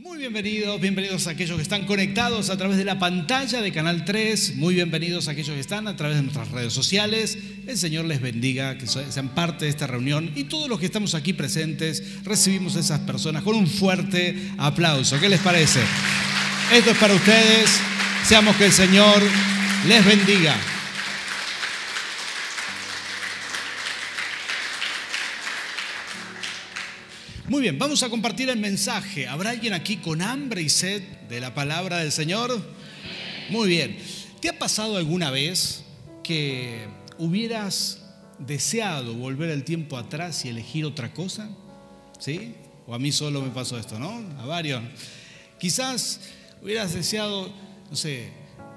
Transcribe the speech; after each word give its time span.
Muy 0.00 0.18
bienvenidos, 0.18 0.80
bienvenidos 0.80 1.26
a 1.26 1.30
aquellos 1.30 1.56
que 1.56 1.62
están 1.62 1.84
conectados 1.84 2.50
a 2.50 2.56
través 2.56 2.76
de 2.76 2.84
la 2.84 3.00
pantalla 3.00 3.60
de 3.60 3.72
Canal 3.72 4.04
3, 4.04 4.54
muy 4.54 4.76
bienvenidos 4.76 5.26
a 5.26 5.32
aquellos 5.32 5.54
que 5.54 5.60
están 5.60 5.88
a 5.88 5.96
través 5.96 6.18
de 6.18 6.22
nuestras 6.22 6.52
redes 6.52 6.72
sociales. 6.72 7.36
El 7.66 7.76
Señor 7.76 8.04
les 8.04 8.20
bendiga, 8.20 8.78
que 8.78 8.86
sean 8.86 9.30
parte 9.30 9.64
de 9.64 9.72
esta 9.72 9.88
reunión 9.88 10.30
y 10.36 10.44
todos 10.44 10.68
los 10.68 10.78
que 10.78 10.86
estamos 10.86 11.16
aquí 11.16 11.32
presentes 11.32 12.22
recibimos 12.22 12.76
a 12.76 12.80
esas 12.80 13.00
personas 13.00 13.42
con 13.42 13.56
un 13.56 13.66
fuerte 13.66 14.52
aplauso. 14.56 15.18
¿Qué 15.18 15.28
les 15.28 15.40
parece? 15.40 15.80
Esto 16.72 16.92
es 16.92 16.98
para 16.98 17.14
ustedes, 17.14 17.68
seamos 18.24 18.54
que 18.54 18.66
el 18.66 18.72
Señor 18.72 19.20
les 19.88 20.04
bendiga. 20.04 20.77
Muy 27.58 27.64
bien, 27.64 27.78
vamos 27.80 28.04
a 28.04 28.08
compartir 28.08 28.48
el 28.50 28.60
mensaje. 28.60 29.26
¿Habrá 29.26 29.50
alguien 29.50 29.72
aquí 29.72 29.96
con 29.96 30.22
hambre 30.22 30.62
y 30.62 30.68
sed 30.68 31.02
de 31.28 31.40
la 31.40 31.54
palabra 31.54 31.96
del 31.96 32.12
Señor? 32.12 32.56
Muy 33.50 33.68
bien. 33.68 33.98
¿Te 34.40 34.48
ha 34.48 34.56
pasado 34.56 34.96
alguna 34.96 35.32
vez 35.32 35.82
que 36.22 36.86
hubieras 37.18 37.98
deseado 38.38 39.12
volver 39.14 39.50
el 39.50 39.64
tiempo 39.64 39.98
atrás 39.98 40.44
y 40.44 40.50
elegir 40.50 40.84
otra 40.84 41.12
cosa? 41.12 41.48
¿Sí? 42.20 42.54
O 42.86 42.94
a 42.94 43.00
mí 43.00 43.10
solo 43.10 43.42
me 43.42 43.50
pasó 43.50 43.76
esto, 43.76 43.98
¿no? 43.98 44.22
A 44.38 44.46
varios. 44.46 44.80
Quizás 45.58 46.20
hubieras 46.62 46.94
deseado, 46.94 47.52
no 47.90 47.96
sé, 47.96 48.30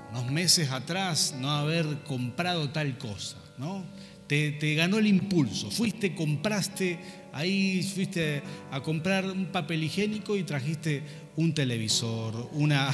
unos 0.10 0.32
meses 0.32 0.72
atrás 0.72 1.36
no 1.38 1.52
haber 1.52 1.86
comprado 2.06 2.72
tal 2.72 2.98
cosa, 2.98 3.38
¿no? 3.60 3.86
Te, 4.32 4.76
ganó 4.76 4.98
el 4.98 5.08
impulso, 5.08 5.70
fuiste, 5.70 6.16
compraste 6.16 6.98
Ahí 7.34 7.84
fuiste 7.84 8.42
a 8.72 8.80
comprar 8.80 9.26
un 9.26 9.48
papel 9.48 9.84
higiénico 9.84 10.38
y 10.38 10.44
trajiste 10.44 11.04
un 11.36 11.54
televisor, 11.54 12.50
una... 12.54 12.94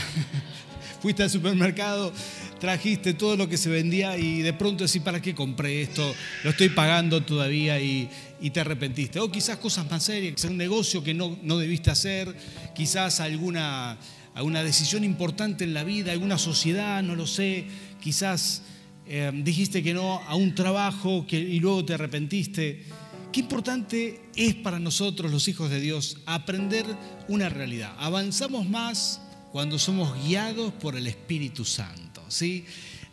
fuiste 1.02 1.22
al 1.22 1.30
supermercado, 1.30 2.12
trajiste 2.60 3.14
todo 3.14 3.36
lo 3.36 3.48
que 3.48 3.58
se 3.58 3.70
vendía 3.70 4.18
y 4.18 4.42
de 4.42 4.54
pronto 4.54 4.84
decís, 4.84 5.02
¿para 5.04 5.22
qué 5.22 5.36
compré 5.36 5.84
esto? 5.84 6.12
Lo 6.44 6.50
estoy 6.50 6.70
pagando 6.70 7.22
todavía 7.22 7.80
y, 7.80 8.10
te 8.52 8.60
arrepentiste. 8.60 9.20
O 9.20 9.32
quizás 9.32 9.58
cosas 9.58 9.90
más 9.92 10.04
serias, 10.04 10.34
quizás 10.34 10.50
un 10.50 10.58
negocio 10.58 11.04
que 11.04 11.14
no, 11.14 11.38
no 11.44 11.60
debiste 11.60 11.92
hacer, 11.92 12.36
quizás 12.76 13.20
alguna, 13.20 13.98
alguna 14.34 14.64
decisión 14.64 15.04
importante 15.04 15.66
en 15.66 15.76
la 15.76 15.84
vida, 15.84 16.12
alguna 16.14 16.40
sociedad, 16.40 17.04
no 17.04 17.16
lo 17.16 17.28
sé, 17.28 17.66
quizás 18.02 18.64
eh, 19.10 19.32
dijiste 19.34 19.82
que 19.82 19.94
no 19.94 20.22
a 20.22 20.36
un 20.36 20.54
trabajo 20.54 21.26
y 21.30 21.60
luego 21.60 21.86
te 21.86 21.94
arrepentiste. 21.94 22.84
Qué 23.32 23.42
importante 23.42 24.22
es 24.36 24.56
para 24.56 24.80
nosotros, 24.80 25.32
los 25.32 25.48
hijos 25.48 25.70
de 25.70 25.80
Dios, 25.80 26.18
aprender 26.26 26.86
una 27.28 27.50
realidad. 27.50 27.94
Avanzamos 28.00 28.68
más 28.68 29.22
cuando 29.52 29.80
somos 29.80 30.14
guiados 30.26 30.74
por 30.74 30.96
el 30.96 31.08
Espíritu 31.08 31.64
Santo. 31.64 32.24
¿sí? 32.28 32.66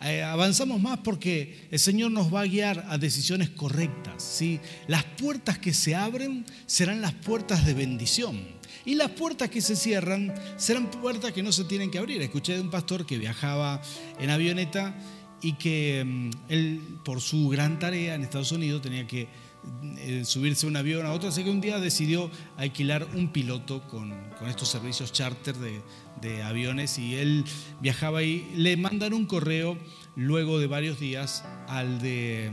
Eh, 0.02 0.22
avanzamos 0.22 0.80
más 0.80 0.98
porque 0.98 1.66
el 1.70 1.78
Señor 1.78 2.10
nos 2.10 2.32
va 2.32 2.42
a 2.42 2.46
guiar 2.46 2.86
a 2.88 2.98
decisiones 2.98 3.50
correctas. 3.50 4.22
¿sí? 4.22 4.60
Las 4.86 5.04
puertas 5.04 5.58
que 5.58 5.72
se 5.72 5.94
abren 5.94 6.44
serán 6.66 7.00
las 7.00 7.12
puertas 7.12 7.64
de 7.64 7.74
bendición. 7.74 8.40
Y 8.86 8.96
las 8.96 9.10
puertas 9.10 9.48
que 9.48 9.62
se 9.62 9.76
cierran 9.76 10.34
serán 10.56 10.90
puertas 10.90 11.32
que 11.32 11.42
no 11.42 11.52
se 11.52 11.64
tienen 11.64 11.90
que 11.90 11.98
abrir. 11.98 12.20
Escuché 12.20 12.54
de 12.54 12.60
un 12.60 12.70
pastor 12.70 13.06
que 13.06 13.16
viajaba 13.16 13.80
en 14.18 14.30
avioneta 14.30 14.94
y 15.44 15.52
que 15.52 16.02
mm, 16.04 16.30
él, 16.48 16.98
por 17.04 17.20
su 17.20 17.48
gran 17.48 17.78
tarea 17.78 18.14
en 18.14 18.22
Estados 18.22 18.50
Unidos, 18.50 18.82
tenía 18.82 19.06
que 19.06 19.28
eh, 19.98 20.24
subirse 20.24 20.66
un 20.66 20.76
avión 20.76 21.06
a 21.06 21.12
otro, 21.12 21.28
así 21.28 21.44
que 21.44 21.50
un 21.50 21.60
día 21.60 21.78
decidió 21.78 22.30
alquilar 22.56 23.06
un 23.14 23.28
piloto 23.28 23.82
con, 23.88 24.12
estos 24.48 24.68
servicios 24.68 25.12
charter 25.12 25.56
de, 25.56 25.80
de, 26.20 26.42
aviones 26.42 26.98
y 26.98 27.14
él 27.14 27.44
viajaba 27.80 28.22
y 28.22 28.50
le 28.56 28.76
mandan 28.76 29.14
un 29.14 29.24
correo 29.26 29.78
luego 30.16 30.58
de 30.58 30.66
varios 30.66 31.00
días 31.00 31.44
al 31.66 32.00
de, 32.00 32.46
eh, 32.46 32.52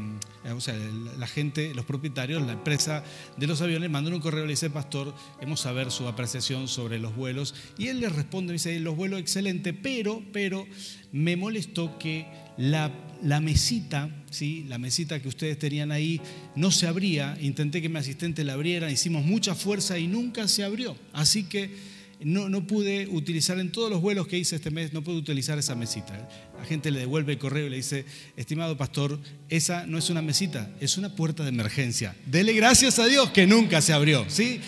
o 0.50 0.60
sea, 0.60 0.76
la 1.20 1.28
gente, 1.28 1.74
los 1.76 1.86
propietarios, 1.86 2.42
la 2.42 2.54
empresa 2.54 3.04
de 3.38 3.48
los 3.48 3.62
aviones, 3.62 3.90
mandan 3.90 4.14
un 4.14 4.20
correo, 4.20 4.46
le 4.46 4.52
dice, 4.52 4.70
pastor, 4.70 5.14
queremos 5.36 5.60
saber 5.60 5.92
su 5.92 6.08
apreciación 6.08 6.68
sobre 6.68 7.00
los 7.00 7.16
vuelos 7.16 7.54
y 7.78 7.88
él 7.88 8.00
le 8.00 8.10
responde, 8.10 8.54
dice, 8.54 8.80
los 8.80 8.96
vuelos 8.96 9.20
excelente, 9.20 9.74
pero, 9.74 10.24
pero 10.34 10.68
me 11.12 11.36
molestó 11.36 11.98
que 12.00 12.26
la, 12.58 12.92
la 13.22 13.40
mesita, 13.40 14.10
¿sí? 14.30 14.66
la 14.68 14.78
mesita 14.78 15.22
que 15.22 15.28
ustedes 15.28 15.60
tenían 15.60 15.92
ahí, 15.92 16.20
no 16.56 16.72
se 16.72 16.88
abría. 16.88 17.38
Intenté 17.42 17.82
que 17.82 17.90
mi 17.90 17.98
asistente 17.98 18.44
la 18.44 18.54
abriera, 18.54 18.92
hicimos 18.92 19.24
mucha 19.24 19.56
fuerza 19.56 20.00
y 20.00 20.08
nunca 20.08 20.48
se 20.48 20.64
abrió. 20.64 20.96
Así 21.14 21.44
que 21.44 21.91
no, 22.24 22.50
no, 22.50 22.68
pude 22.68 23.08
utilizar 23.08 23.60
en 23.60 23.72
todos 23.72 23.90
los 23.90 24.02
vuelos 24.02 24.28
que 24.28 24.38
hice 24.38 24.56
este 24.56 24.72
mes, 24.72 24.94
no 24.94 25.04
pude 25.04 25.18
utilizar 25.18 25.58
esa 25.58 25.76
mesita. 25.76 26.28
La 26.58 26.66
gente 26.66 26.92
le 26.92 27.00
devuelve 27.00 27.34
el 27.34 27.40
correo 27.40 27.68
y 27.68 27.70
le 27.70 27.78
dice, 27.78 28.06
estimado 28.38 28.78
pastor, 28.78 29.20
esa 29.50 29.86
no 29.86 29.98
es 29.98 30.10
una 30.10 30.22
mesita, 30.22 30.72
es 30.80 30.98
una 30.98 31.16
puerta 31.16 31.44
de 31.44 31.50
emergencia. 31.50 32.16
Dele 32.26 32.54
gracias 32.54 33.00
a 33.00 33.06
Dios 33.06 33.32
que 33.32 33.48
nunca 33.48 33.82
se 33.82 33.94
abrió. 33.94 34.26
¿sí? 34.28 34.62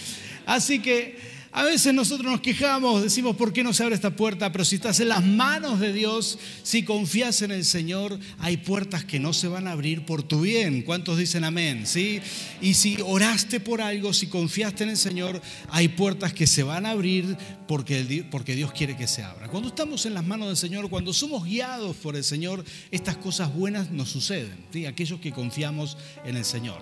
Así 0.46 0.80
que 0.80 1.33
a 1.54 1.64
veces 1.64 1.94
nosotros 1.94 2.32
nos 2.32 2.42
quejamos, 2.42 3.04
decimos, 3.04 3.36
¿por 3.36 3.54
qué 3.54 3.64
no 3.64 3.74
se 3.74 3.84
abre 3.84 3.94
esta 3.94 4.16
puerta? 4.16 4.52
Pero 4.52 4.66
si 4.66 4.76
estás 4.76 5.00
en 5.00 5.10
las 5.10 5.24
manos 5.24 5.80
de 5.80 5.94
Dios, 5.94 6.40
si 6.64 6.84
confías 6.84 7.44
en 7.44 7.52
el 7.52 7.64
Señor, 7.64 8.20
hay 8.40 8.58
puertas 8.58 9.06
que 9.06 9.20
no 9.20 9.34
se 9.34 9.48
van 9.48 9.68
a 9.68 9.72
abrir 9.74 10.04
por 10.04 10.24
tu 10.24 10.42
bien. 10.42 10.82
¿Cuántos 10.82 11.20
dicen 11.20 11.44
amén? 11.44 11.86
¿Sí? 11.86 12.22
Y 12.60 12.74
si 12.74 12.98
oraste 13.06 13.60
por 13.60 13.82
algo, 13.82 14.14
si 14.14 14.28
confiaste 14.28 14.84
en 14.84 14.90
el 14.90 14.98
Señor, 14.98 15.40
hay 15.70 15.90
puertas 15.90 16.34
que 16.34 16.48
se 16.48 16.64
van 16.64 16.88
a 16.88 16.90
abrir 16.90 17.38
porque, 17.68 18.26
porque 18.32 18.56
Dios 18.56 18.72
quiere 18.72 18.98
que 18.98 19.08
se 19.08 19.22
abra. 19.22 19.48
Cuando 19.48 19.70
estamos 19.70 20.08
en 20.08 20.16
las 20.16 20.26
manos 20.26 20.48
del 20.48 20.58
Señor, 20.58 20.90
cuando 20.90 21.14
somos 21.14 21.46
guiados 21.46 21.96
por 21.98 22.16
el 22.16 22.24
Señor, 22.24 22.66
estas 22.90 23.18
cosas 23.18 23.54
buenas 23.54 23.92
nos 23.92 24.10
suceden. 24.10 24.58
¿sí? 24.72 24.88
Aquellos 24.88 25.20
que 25.20 25.32
confiamos 25.32 25.98
en 26.26 26.36
el 26.36 26.46
Señor. 26.46 26.82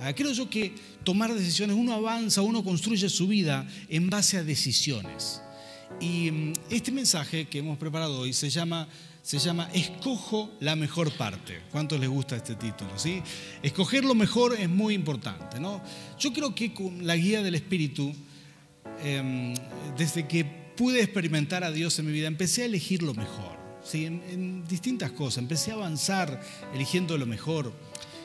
Ah, 0.00 0.12
creo 0.12 0.32
yo 0.32 0.50
que 0.50 0.74
tomar 1.04 1.32
decisiones, 1.32 1.76
uno 1.76 1.92
avanza, 1.92 2.42
uno 2.42 2.64
construye 2.64 3.08
su 3.08 3.28
vida 3.28 3.66
en 3.88 4.10
base 4.10 4.38
a 4.38 4.44
decisiones. 4.44 5.40
Y 6.00 6.30
mm, 6.30 6.52
este 6.70 6.90
mensaje 6.90 7.46
que 7.46 7.58
hemos 7.58 7.78
preparado 7.78 8.20
hoy 8.20 8.32
se 8.32 8.50
llama, 8.50 8.88
se 9.22 9.38
llama 9.38 9.70
Escojo 9.72 10.50
la 10.60 10.74
mejor 10.74 11.12
parte. 11.12 11.60
¿Cuántos 11.70 12.00
les 12.00 12.08
gusta 12.08 12.36
este 12.36 12.56
título? 12.56 12.90
¿sí? 12.98 13.22
Escoger 13.62 14.04
lo 14.04 14.14
mejor 14.14 14.54
es 14.58 14.68
muy 14.68 14.94
importante. 14.94 15.60
¿no? 15.60 15.80
Yo 16.18 16.32
creo 16.32 16.54
que 16.54 16.74
con 16.74 17.06
la 17.06 17.16
guía 17.16 17.42
del 17.42 17.54
Espíritu, 17.54 18.12
em, 19.02 19.54
desde 19.96 20.26
que 20.26 20.44
pude 20.44 21.02
experimentar 21.02 21.62
a 21.62 21.70
Dios 21.70 21.98
en 22.00 22.06
mi 22.06 22.12
vida, 22.12 22.26
empecé 22.26 22.62
a 22.62 22.66
elegir 22.66 23.02
lo 23.02 23.14
mejor. 23.14 23.54
¿sí? 23.84 24.06
en 24.06 24.66
distintas 24.66 25.12
cosas. 25.12 25.38
Empecé 25.38 25.70
a 25.70 25.74
avanzar 25.74 26.40
eligiendo 26.74 27.18
lo 27.18 27.26
mejor, 27.26 27.70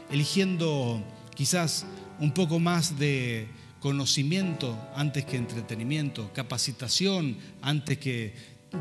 eligiendo 0.10 1.04
quizás 1.40 1.86
un 2.20 2.34
poco 2.34 2.60
más 2.60 3.00
de 3.00 3.48
conocimiento 3.80 4.78
antes 4.94 5.24
que 5.24 5.38
entretenimiento, 5.38 6.34
capacitación 6.34 7.38
antes 7.62 7.98
que 7.98 8.34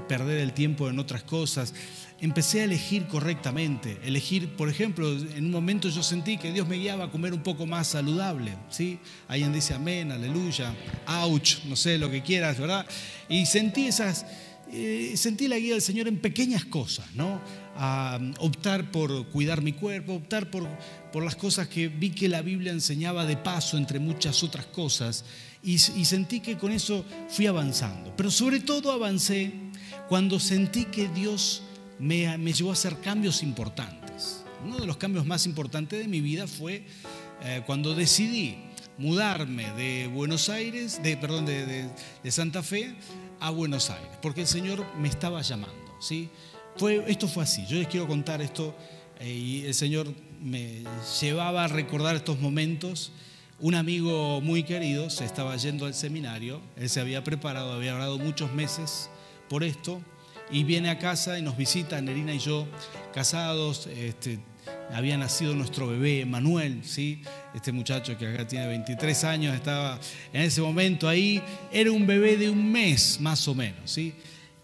perder 0.08 0.40
el 0.40 0.52
tiempo 0.52 0.88
en 0.88 0.98
otras 0.98 1.22
cosas. 1.22 1.72
Empecé 2.20 2.62
a 2.62 2.64
elegir 2.64 3.06
correctamente, 3.06 4.00
elegir, 4.02 4.56
por 4.56 4.68
ejemplo, 4.68 5.08
en 5.12 5.44
un 5.44 5.52
momento 5.52 5.88
yo 5.88 6.02
sentí 6.02 6.36
que 6.36 6.50
Dios 6.50 6.66
me 6.66 6.78
guiaba 6.78 7.04
a 7.04 7.10
comer 7.12 7.32
un 7.32 7.44
poco 7.44 7.64
más 7.64 7.86
saludable, 7.86 8.56
¿sí? 8.70 8.98
Alguien 9.28 9.52
dice 9.52 9.74
amén, 9.74 10.10
aleluya, 10.10 10.74
ouch, 11.06 11.62
no 11.66 11.76
sé, 11.76 11.96
lo 11.96 12.10
que 12.10 12.24
quieras, 12.24 12.58
¿verdad? 12.58 12.84
Y 13.28 13.46
sentí 13.46 13.86
esas, 13.86 14.26
eh, 14.72 15.12
sentí 15.14 15.46
la 15.46 15.58
guía 15.58 15.74
del 15.74 15.82
Señor 15.82 16.08
en 16.08 16.18
pequeñas 16.18 16.64
cosas, 16.64 17.06
¿no? 17.14 17.40
A 17.76 18.18
optar 18.40 18.90
por 18.90 19.28
cuidar 19.28 19.62
mi 19.62 19.74
cuerpo, 19.74 20.14
optar 20.14 20.50
por, 20.50 20.66
por 21.12 21.24
las 21.24 21.36
cosas 21.36 21.68
que 21.68 21.88
vi 21.88 22.10
que 22.10 22.28
la 22.28 22.42
Biblia 22.42 22.72
enseñaba 22.72 23.24
de 23.24 23.36
paso, 23.36 23.76
entre 23.76 23.98
muchas 23.98 24.42
otras 24.42 24.66
cosas, 24.66 25.24
y, 25.62 25.78
sentí 25.78 26.40
que 26.40 26.56
con 26.56 26.72
eso 26.72 27.04
fui 27.28 27.46
avanzando. 27.46 28.14
Pero 28.16 28.30
sobre 28.30 28.60
todo 28.60 28.92
avancé 28.92 29.52
cuando 30.08 30.38
sentí 30.38 30.84
que 30.84 31.08
Dios 31.08 31.62
me, 31.98 32.38
me 32.38 32.52
llevó 32.52 32.70
a 32.70 32.74
hacer 32.74 33.00
cambios 33.00 33.42
importantes. 33.42 34.44
Uno 34.64 34.78
de 34.78 34.86
los 34.86 34.96
cambios 34.96 35.26
más 35.26 35.46
importantes 35.46 35.98
de 35.98 36.08
mi 36.08 36.20
vida 36.20 36.46
fue 36.46 36.84
eh, 37.42 37.62
cuando 37.66 37.94
decidí 37.94 38.56
mudarme 38.98 39.70
de 39.72 40.08
Buenos 40.08 40.48
Aires, 40.48 41.00
de, 41.02 41.16
perdón, 41.16 41.46
de, 41.46 41.88
de, 42.22 42.30
Santa 42.30 42.62
Fe 42.62 42.94
a 43.40 43.50
Buenos 43.50 43.90
Aires, 43.90 44.10
porque 44.20 44.42
el 44.42 44.46
Señor 44.46 44.84
me 44.98 45.08
estaba 45.08 45.40
llamando. 45.42 45.96
¿sí? 46.00 46.28
Fue, 46.76 47.04
esto 47.06 47.28
fue 47.28 47.44
así, 47.44 47.64
yo 47.66 47.78
les 47.78 47.86
quiero 47.86 48.08
contar 48.08 48.42
esto 48.42 48.74
eh, 49.20 49.32
y 49.32 49.64
el 49.66 49.74
Señor 49.74 50.12
me 50.42 50.84
llevaba 51.20 51.64
a 51.64 51.68
recordar 51.68 52.16
estos 52.16 52.40
momentos. 52.40 53.12
Un 53.60 53.74
amigo 53.74 54.40
muy 54.40 54.62
querido 54.62 55.10
se 55.10 55.24
estaba 55.24 55.56
yendo 55.56 55.86
al 55.86 55.94
seminario, 55.94 56.60
él 56.76 56.88
se 56.88 57.00
había 57.00 57.24
preparado, 57.24 57.72
había 57.72 57.94
orado 57.94 58.18
muchos 58.18 58.52
meses 58.52 59.10
por 59.48 59.64
esto, 59.64 60.00
y 60.50 60.64
viene 60.64 60.90
a 60.90 60.98
casa 60.98 61.38
y 61.38 61.42
nos 61.42 61.56
visita, 61.56 62.00
Nerina 62.00 62.32
y 62.32 62.38
yo, 62.38 62.66
casados, 63.12 63.88
este, 63.88 64.38
había 64.92 65.18
nacido 65.18 65.54
nuestro 65.54 65.88
bebé 65.88 66.24
Manuel, 66.24 66.82
¿sí? 66.84 67.22
Este 67.54 67.72
muchacho 67.72 68.16
que 68.16 68.26
acá 68.26 68.46
tiene 68.46 68.66
23 68.68 69.24
años 69.24 69.54
estaba 69.54 69.98
en 70.32 70.42
ese 70.42 70.60
momento 70.60 71.08
ahí, 71.08 71.42
era 71.72 71.90
un 71.90 72.06
bebé 72.06 72.36
de 72.36 72.50
un 72.50 72.70
mes 72.70 73.20
más 73.20 73.46
o 73.48 73.54
menos, 73.54 73.90
¿sí? 73.90 74.14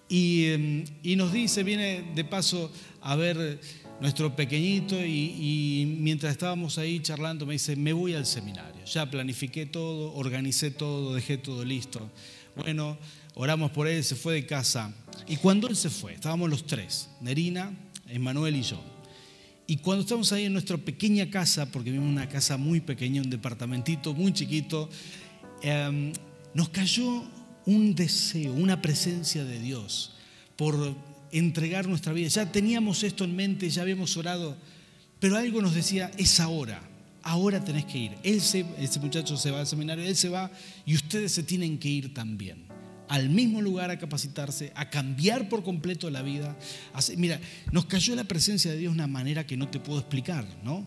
Y, 0.09 0.47
em, 0.47 0.85
y 1.03 1.17
nos 1.17 1.33
dice, 1.33 1.63
viene 1.63 2.05
de 2.15 2.25
paso 2.25 2.71
a 3.01 3.17
ver 3.17 3.61
nuestro 4.01 4.35
pequeñito 4.35 4.97
y, 5.05 5.97
mientras 6.01 6.33
estábamos 6.33 6.79
ahí 6.79 7.01
charlando 7.01 7.47
me 7.47 7.55
dice, 7.55 7.77
me 7.77 7.93
voy 7.93 8.15
al 8.15 8.27
seminario. 8.27 8.85
Ya 8.85 9.11
planifiqué 9.11 9.67
todo, 9.67 10.15
organicé 10.15 10.71
todo, 10.71 11.15
dejé 11.15 11.39
todo 11.39 11.65
listo. 11.65 12.11
Bueno, 12.57 12.99
oramos 13.35 13.71
por 13.71 13.89
él, 13.89 14.03
se 14.05 14.15
fue 14.15 14.35
de 14.35 14.47
casa. 14.47 14.93
Y 15.27 15.37
cuando 15.37 15.69
él 15.69 15.77
se 15.77 15.91
fue, 15.91 16.15
estábamos 16.15 16.51
los 16.51 16.67
tres, 16.67 17.09
Nerina, 17.21 17.73
Emanuel 18.09 18.57
y 18.57 18.63
yo. 18.63 18.81
Y 19.67 19.79
cuando 19.79 20.03
estamos 20.03 20.31
ahí 20.33 20.45
en 20.45 20.53
nuestra 20.53 20.77
pequeña 20.77 21.31
casa, 21.31 21.71
porque 21.73 21.91
vivimos 21.91 22.13
una 22.13 22.29
casa 22.29 22.59
muy 22.59 22.81
pequeña, 22.81 23.23
un 23.23 23.31
departamentito 23.31 24.13
muy 24.13 24.33
chiquito, 24.33 24.91
em, 25.63 26.13
nos 26.53 26.69
cayó 26.69 27.25
un 27.65 27.95
deseo, 27.95 28.53
una 28.53 28.83
presencia 28.83 29.45
de 29.45 29.59
Dios 29.59 30.13
por 30.57 30.95
entregar 31.39 31.89
nuestra 31.89 32.13
vida. 32.13 32.29
Ya 32.29 32.51
teníamos 32.51 33.03
esto 33.03 33.25
en 33.25 33.37
mente, 33.37 33.69
ya 33.69 33.83
habíamos 33.83 34.17
orado, 34.17 34.57
pero 35.21 35.37
algo 35.37 35.61
nos 35.61 35.75
decía, 35.75 36.11
es 36.17 36.41
ahora, 36.41 36.83
ahora 37.23 37.63
tenés 37.63 37.85
que 37.85 37.99
ir. 37.99 38.13
Él 38.23 38.37
ese 38.37 39.01
muchacho 39.01 39.37
se 39.37 39.51
va 39.51 39.61
al 39.61 39.67
seminario, 39.67 40.05
él 40.05 40.17
se 40.17 40.29
va 40.29 40.51
y 40.87 40.95
ustedes 40.95 41.33
se 41.33 41.43
tienen 41.43 41.79
que 41.79 41.89
ir 41.89 42.15
también 42.15 42.75
al 43.09 43.29
mismo 43.29 43.61
lugar 43.61 43.91
a 43.91 43.99
capacitarse, 43.99 44.73
a 44.75 44.91
cambiar 44.91 45.49
por 45.49 45.63
completo 45.63 46.11
la 46.11 46.23
vida. 46.23 46.57
Mira, 47.17 47.41
nos 47.71 47.87
cayó 47.87 48.15
la 48.15 48.25
presencia 48.25 48.71
de 48.71 48.79
Dios 48.79 48.93
de 48.93 48.97
una 48.97 49.07
manera 49.07 49.47
que 49.47 49.57
no 49.57 49.69
te 49.69 49.79
puedo 49.79 50.01
explicar, 50.01 50.47
¿no? 50.63 50.87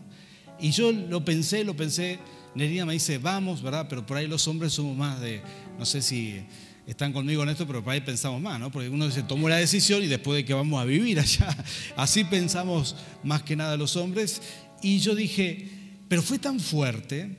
Y 0.60 0.72
yo 0.72 0.90
lo 0.90 1.24
pensé, 1.24 1.62
lo 1.62 1.76
pensé, 1.76 2.18
Nerina 2.54 2.84
me 2.84 2.92
dice, 2.92 3.18
vamos, 3.18 3.62
¿verdad? 3.62 3.86
Pero 3.88 4.04
por 4.04 4.16
ahí 4.16 4.26
los 4.26 4.48
hombres 4.48 4.72
somos 4.72 4.96
más 4.96 5.20
de, 5.20 5.40
no 5.78 5.86
sé 5.86 6.02
si 6.02 6.40
están 6.90 7.12
conmigo 7.12 7.42
en 7.42 7.50
esto, 7.50 7.66
pero 7.66 7.84
por 7.84 7.92
ahí 7.92 8.00
pensamos 8.00 8.40
más, 8.40 8.58
¿no? 8.58 8.72
Porque 8.72 8.88
uno 8.88 9.10
se 9.10 9.22
tomó 9.22 9.48
la 9.48 9.56
decisión 9.56 10.02
y 10.02 10.06
después 10.06 10.36
de 10.36 10.44
que 10.46 10.54
vamos 10.54 10.80
a 10.80 10.86
vivir 10.86 11.20
allá, 11.20 11.54
así 11.96 12.24
pensamos 12.24 12.96
más 13.22 13.42
que 13.42 13.56
nada 13.56 13.76
los 13.76 13.96
hombres. 13.96 14.40
Y 14.82 14.98
yo 15.00 15.14
dije, 15.14 15.68
pero 16.08 16.22
fue 16.22 16.38
tan 16.38 16.58
fuerte 16.58 17.36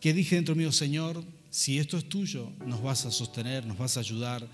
que 0.00 0.12
dije 0.12 0.34
dentro 0.34 0.56
mío, 0.56 0.72
Señor, 0.72 1.22
si 1.50 1.78
esto 1.78 1.96
es 1.98 2.08
tuyo, 2.08 2.50
nos 2.66 2.82
vas 2.82 3.06
a 3.06 3.12
sostener, 3.12 3.64
nos 3.64 3.78
vas 3.78 3.96
a 3.96 4.00
ayudar. 4.00 4.48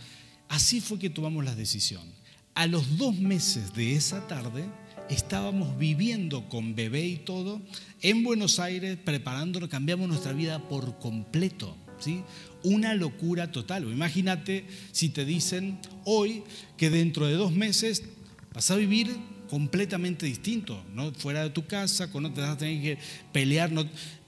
Así 0.51 0.83
fue 0.83 0.99
que 0.99 1.09
tomamos 1.09 1.43
la 1.43 1.55
decisión. 1.55 2.06
A 2.55 2.67
los 2.67 2.99
dos 2.99 3.17
meses 3.17 3.73
de 3.73 3.95
esa 3.95 4.27
tarde, 4.29 4.67
estábamos 5.09 5.79
viviendo 5.79 6.47
con 6.51 6.75
bebé 6.75 7.06
y 7.06 7.17
todo 7.17 7.62
en 8.03 8.23
Buenos 8.23 8.59
Aires, 8.59 8.99
preparándonos, 9.03 9.71
cambiamos 9.71 10.09
nuestra 10.09 10.35
vida 10.35 10.69
por 10.69 10.99
completo. 10.99 11.75
Una 12.62 12.94
locura 12.94 13.52
total. 13.52 13.85
Imagínate 13.85 14.67
si 14.93 15.11
te 15.11 15.25
dicen 15.25 15.79
hoy 16.05 16.43
que 16.76 16.91
dentro 16.91 17.26
de 17.26 17.35
dos 17.35 17.52
meses 17.52 18.02
vas 18.52 18.70
a 18.70 18.76
vivir 18.76 19.17
completamente 19.49 20.26
distinto, 20.26 20.82
fuera 21.19 21.43
de 21.43 21.50
tu 21.50 21.67
casa, 21.67 22.08
no 22.12 22.32
te 22.32 22.41
vas 22.41 22.50
a 22.50 22.58
tener 22.58 22.82
que 22.82 22.99
pelear 23.32 23.70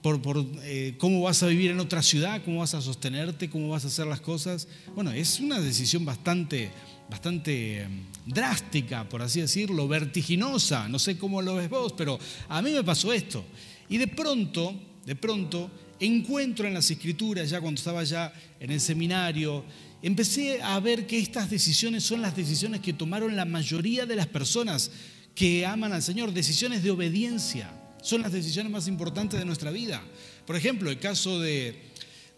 por, 0.03 0.47
eh, 0.63 0.95
cómo 0.99 1.23
vas 1.23 1.43
a 1.43 1.49
vivir 1.49 1.73
en 1.73 1.81
otra 1.81 2.03
ciudad, 2.03 2.43
cómo 2.45 2.61
vas 2.61 2.75
a 2.75 2.81
sostenerte, 2.81 3.51
cómo 3.51 3.71
vas 3.71 3.85
a 3.85 3.89
hacer 3.89 4.07
las 4.07 4.21
cosas. 4.21 4.69
Bueno, 4.95 5.11
es 5.11 5.41
una 5.41 5.59
decisión 5.59 6.05
bastante, 6.05 6.71
bastante 7.11 7.83
em, 7.83 8.03
drástica, 8.25 9.09
por 9.09 9.23
así 9.23 9.41
decirlo, 9.41 9.89
vertiginosa. 9.89 10.89
No 10.89 10.99
sé 10.99 11.19
cómo 11.19 11.43
lo 11.43 11.57
ves 11.57 11.69
vos, 11.69 11.93
pero 11.97 12.21
a 12.49 12.63
mí 12.63 12.71
me 12.71 12.85
pasó 12.85 13.13
esto. 13.13 13.45
Y 13.89 13.99
de 13.99 14.07
pronto, 14.07 14.75
de 15.05 15.17
pronto, 15.17 15.71
encuentro 16.01 16.67
en 16.67 16.75
las 16.75 16.91
escrituras, 16.91 17.51
ya 17.51 17.61
cuando 17.61 17.79
estaba 17.79 18.05
ya 18.05 18.33
en 18.61 18.71
el 18.71 18.81
seminario, 18.81 19.65
empecé 20.03 20.63
a 20.63 20.79
ver 20.81 21.07
que 21.07 21.19
estas 21.19 21.51
decisiones 21.51 22.05
son 22.05 22.23
las 22.23 22.37
decisiones 22.37 22.81
que 22.81 22.93
tomaron 22.93 23.37
la 23.37 23.45
mayoría 23.45 24.07
de 24.07 24.17
las 24.17 24.27
personas 24.27 24.91
que 25.35 25.67
aman 25.67 25.93
al 25.93 26.03
Señor, 26.03 26.33
decisiones 26.33 26.83
de 26.83 26.91
obediencia, 26.91 27.71
son 28.03 28.23
las 28.23 28.33
decisiones 28.33 28.73
más 28.73 28.89
importantes 28.89 29.39
de 29.39 29.45
nuestra 29.45 29.71
vida. 29.71 30.03
Por 30.47 30.57
ejemplo, 30.57 30.91
el 30.91 30.99
caso 30.99 31.41
de, 31.41 31.77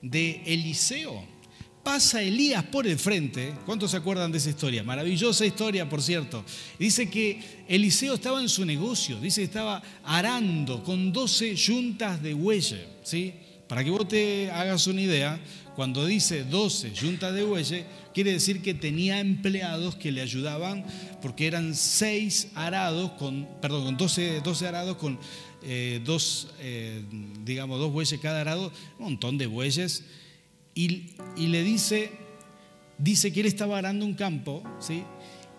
de 0.03 0.43
Eliseo. 0.47 1.39
Pasa 1.83 2.23
Elías 2.23 2.65
por 2.65 2.87
el 2.87 2.99
frente. 2.99 3.55
¿Cuántos 3.65 3.93
se 3.93 3.97
acuerdan 3.97 4.33
de 4.33 4.39
esa 4.39 4.51
historia? 4.51 4.83
Maravillosa 4.83 5.47
historia, 5.47 5.89
por 5.89 6.03
cierto. 6.03 6.45
Dice 6.79 7.09
que 7.09 7.41
Eliseo 7.69 8.15
estaba 8.15 8.41
en 8.41 8.49
su 8.49 8.65
negocio, 8.65 9.19
dice 9.21 9.41
que 9.41 9.47
estaba 9.47 9.83
arando 10.05 10.83
con 10.83 11.13
12 11.13 11.55
yuntas 11.55 12.23
de 12.23 12.35
bueyes, 12.35 12.81
¿sí? 13.05 13.33
Para 13.69 13.85
que 13.85 13.91
vos 13.91 14.09
te 14.09 14.51
hagas 14.51 14.87
una 14.87 15.03
idea, 15.03 15.39
cuando 15.77 16.07
dice 16.07 16.43
12 16.45 16.93
juntas 16.99 17.35
de 17.35 17.45
bueyes, 17.45 17.85
quiere 18.15 18.33
decir 18.33 18.63
que 18.63 18.73
tenía 18.75 19.21
empleados 19.21 19.95
que 19.95 20.11
le 20.11 20.23
ayudaban, 20.23 20.85
porque 21.21 21.47
eran 21.47 21.75
6 21.75 22.49
arados, 22.55 23.13
con, 23.13 23.47
perdón, 23.61 23.85
con 23.85 23.97
12, 23.99 24.41
12 24.41 24.67
arados 24.67 24.97
con 24.97 25.19
eh, 25.63 26.01
dos, 26.05 26.49
eh, 26.61 27.05
digamos, 27.45 27.79
dos 27.79 27.93
bueyes 27.93 28.19
cada 28.21 28.41
arado, 28.41 28.73
un 28.99 29.05
montón 29.05 29.37
de 29.37 29.47
bueyes, 29.47 30.03
y, 30.75 31.11
y, 31.37 31.49
le 31.49 31.63
dice, 31.63 32.13
dice 32.97 33.33
que 33.33 33.41
él 33.41 33.47
estaba 33.47 33.77
arando 33.77 34.07
un 34.07 34.15
campo, 34.15 34.63
¿sí? 34.81 35.03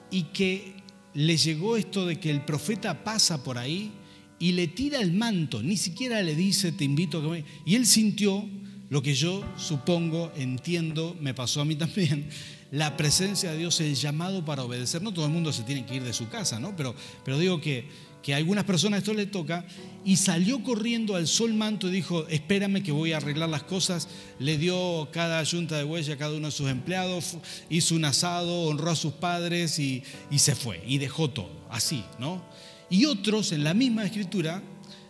Y 0.10 0.24
que 0.24 0.76
le 1.14 1.38
llegó 1.38 1.78
esto 1.78 2.06
de 2.06 2.20
que 2.20 2.32
el 2.32 2.44
profeta 2.44 3.04
pasa 3.04 3.44
por 3.44 3.58
ahí 3.58 3.92
y 4.40 4.54
le 4.54 4.68
tira 4.68 5.02
el 5.02 5.12
manto, 5.12 5.62
ni 5.62 5.76
siquiera 5.76 6.22
le 6.22 6.34
dice, 6.34 6.72
te 6.72 6.86
invito 6.86 7.20
a 7.20 7.24
comer. 7.24 7.44
Y 7.66 7.76
él 7.76 7.86
sintió 7.86 8.48
lo 8.90 9.04
que 9.04 9.14
yo 9.14 9.44
supongo, 9.58 10.32
entiendo, 10.36 11.16
me 11.20 11.34
pasó 11.34 11.62
a 11.62 11.66
mí 11.66 11.76
también, 11.76 12.30
la 12.72 12.98
presencia 12.98 13.52
de 13.52 13.58
Dios, 13.58 13.80
el 13.82 13.96
llamado 13.96 14.46
para 14.46 14.64
obedecer. 14.64 15.02
No 15.02 15.14
todo 15.14 15.26
el 15.26 15.32
mundo 15.32 15.52
se 15.52 15.64
tiene 15.64 15.86
que 15.86 15.96
ir 15.96 16.04
de 16.04 16.14
su 16.14 16.30
casa, 16.30 16.60
¿no? 16.60 16.76
Pero, 16.76 16.96
pero 17.26 17.38
digo 17.38 17.60
que, 17.60 17.88
que 18.22 18.34
a 18.34 18.38
algunas 18.38 18.64
personas 18.64 19.00
esto 19.00 19.14
le 19.14 19.26
toca 19.26 19.66
y 20.06 20.18
salió 20.18 20.64
corriendo 20.64 21.16
al 21.16 21.28
sol 21.28 21.54
manto 21.54 21.90
y 21.90 21.92
dijo, 21.92 22.28
espérame 22.28 22.84
que 22.84 22.92
voy 22.92 23.12
a 23.12 23.18
arreglar 23.18 23.50
las 23.50 23.64
cosas. 23.64 24.08
Le 24.40 24.58
dio 24.58 25.10
cada 25.12 25.42
yunta 25.44 25.78
de 25.78 25.84
huella 25.84 26.14
a 26.14 26.18
cada 26.18 26.36
uno 26.36 26.48
de 26.48 26.52
sus 26.52 26.70
empleados, 26.70 27.38
hizo 27.70 27.96
un 27.96 28.06
asado, 28.06 28.64
honró 28.64 28.92
a 28.92 28.96
sus 28.96 29.14
padres 29.14 29.80
y, 29.80 30.04
y 30.30 30.40
se 30.40 30.56
fue 30.56 30.82
y 30.86 31.00
dejó 31.00 31.30
todo, 31.30 31.52
así, 31.70 32.04
¿no? 32.20 32.44
Y 32.90 33.06
otros 33.06 33.52
en 33.52 33.64
la 33.64 33.74
misma 33.74 34.06
escritura 34.06 34.62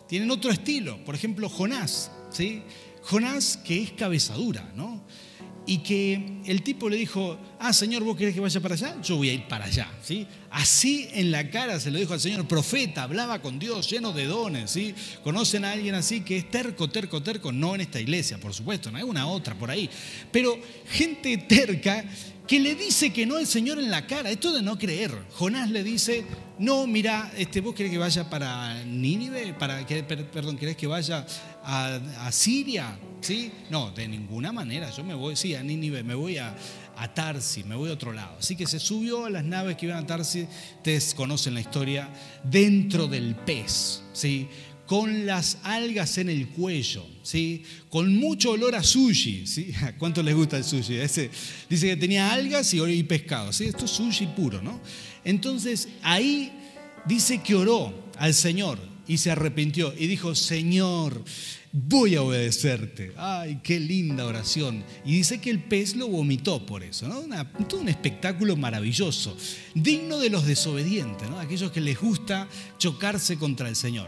tienen 0.08 0.32
otro 0.32 0.52
estilo. 0.52 1.04
Por 1.06 1.16
ejemplo, 1.16 1.50
Jonás, 1.50 2.12
¿sí? 2.30 2.62
Jonás 3.04 3.58
que 3.58 3.82
es 3.82 3.92
cabezadura, 3.92 4.72
¿no? 4.76 5.02
Y 5.70 5.78
que 5.84 6.42
el 6.46 6.64
tipo 6.64 6.90
le 6.90 6.98
dijo, 6.98 7.38
ah, 7.60 7.72
Señor, 7.74 8.04
¿vos 8.04 8.18
querés 8.18 8.34
que 8.34 8.40
vaya 8.40 8.60
para 8.60 8.74
allá? 8.74 9.00
Yo 9.04 9.18
voy 9.18 9.30
a 9.30 9.34
ir 9.34 9.48
para 9.48 9.66
allá, 9.66 9.88
¿sí? 10.02 10.26
Así 10.50 11.08
en 11.14 11.30
la 11.30 11.52
cara 11.52 11.80
se 11.80 11.92
lo 11.92 12.00
dijo 12.00 12.14
al 12.14 12.20
Señor, 12.20 12.48
profeta, 12.48 13.04
hablaba 13.04 13.40
con 13.40 13.60
Dios, 13.60 13.88
lleno 13.88 14.12
de 14.12 14.26
dones, 14.26 14.72
¿sí? 14.72 14.96
¿Conocen 15.24 15.66
a 15.66 15.74
alguien 15.74 15.94
así 15.94 16.22
que 16.22 16.38
es 16.38 16.50
terco, 16.50 16.90
terco, 16.90 17.22
terco? 17.22 17.52
No 17.52 17.76
en 17.76 17.82
esta 17.82 18.00
iglesia, 18.02 18.40
por 18.40 18.52
supuesto, 18.52 18.90
no 18.90 18.98
hay 18.98 19.04
una 19.04 19.28
otra 19.28 19.54
por 19.54 19.70
ahí. 19.70 19.88
Pero 20.32 20.60
gente 20.90 21.38
terca 21.38 22.04
que 22.50 22.60
le 22.60 22.74
dice 22.74 23.14
que 23.14 23.28
no 23.28 23.38
el 23.38 23.46
Señor 23.46 23.78
en 23.78 23.92
la 23.92 24.08
cara. 24.08 24.32
Esto 24.32 24.52
de 24.52 24.64
no 24.64 24.76
creer. 24.76 25.12
Jonás 25.36 25.70
le 25.70 25.84
dice, 25.84 26.26
no, 26.58 26.88
mira, 26.88 27.32
este, 27.38 27.62
vos 27.62 27.76
querés 27.76 27.92
que 27.92 28.00
vaya 28.00 28.28
para 28.28 28.84
Nínive, 28.86 29.54
para, 29.54 29.86
perdón, 29.86 30.58
querés 30.58 30.76
que 30.76 30.88
vaya 30.88 31.28
a, 31.70 32.32
Siria, 32.32 32.98
¿sí? 33.22 33.52
No, 33.70 33.92
de 33.92 34.08
ninguna 34.08 34.52
manera. 34.52 34.90
Yo 34.92 35.04
me 35.04 35.14
voy, 35.14 35.36
sí, 35.36 35.54
a 35.56 35.64
Nínive, 35.64 36.04
me 36.04 36.16
voy 36.16 36.38
a, 36.38 36.56
a 36.98 37.14
Tarsi, 37.14 37.64
me 37.64 37.76
voy 37.76 37.90
a 37.90 37.94
otro 37.94 38.12
lado. 38.12 38.38
Así 38.40 38.56
que 38.56 38.66
se 38.66 38.80
subió 38.80 39.26
a 39.26 39.30
las 39.30 39.44
naves 39.44 39.78
que 39.78 39.86
iban 39.86 40.04
a 40.04 40.08
Tarsi, 40.08 40.48
ustedes 40.78 41.14
conocen 41.14 41.54
la 41.54 41.62
historia, 41.62 42.10
dentro 42.44 43.08
del 43.08 43.36
pez, 43.36 44.04
¿sí? 44.14 44.48
con 44.90 45.28
las 45.28 45.60
algas 45.62 46.18
en 46.18 46.30
el 46.30 46.50
cuello, 46.50 47.06
¿sí? 47.22 47.64
con 47.90 48.16
mucho 48.16 48.52
olor 48.52 48.74
a 48.74 48.82
sushi. 48.82 49.46
¿sí? 49.46 49.72
¿A 49.84 49.94
cuánto 50.00 50.24
les 50.24 50.34
gusta 50.34 50.58
el 50.58 50.64
sushi? 50.64 50.96
Ese, 50.96 51.30
dice 51.70 51.90
que 51.90 51.96
tenía 51.96 52.34
algas 52.34 52.74
y, 52.74 52.82
y 52.82 53.04
pescado. 53.04 53.54
¿sí? 53.54 53.66
Esto 53.66 53.86
es 53.86 53.92
sushi 53.92 54.26
puro. 54.26 54.64
¿no? 54.64 54.82
Entonces 55.24 55.90
ahí 56.02 56.52
dice 57.06 57.44
que 57.44 57.54
oró 57.54 57.94
al 58.18 58.34
Señor 58.34 58.80
y 59.08 59.20
se 59.20 59.30
arrepintió 59.30 59.94
y 59.98 60.08
dijo, 60.08 60.34
Señor, 60.34 61.24
voy 61.72 62.16
a 62.16 62.22
obedecerte. 62.22 63.14
Ay, 63.18 63.60
qué 63.64 63.80
linda 63.80 64.26
oración. 64.26 64.84
Y 65.06 65.14
dice 65.18 65.40
que 65.40 65.50
el 65.50 65.64
pez 65.64 65.96
lo 65.96 66.08
vomitó 66.08 66.66
por 66.66 66.84
eso, 66.84 67.08
¿no? 67.08 67.22
todo 67.68 67.82
un 67.82 67.90
espectáculo 67.90 68.56
maravilloso, 68.56 69.36
digno 69.76 70.20
de 70.20 70.30
los 70.30 70.46
desobedientes, 70.46 71.30
¿no? 71.30 71.40
aquellos 71.40 71.72
que 71.72 71.82
les 71.82 72.00
gusta 72.00 72.48
chocarse 72.78 73.38
contra 73.38 73.70
el 73.70 73.76
Señor. 73.76 74.08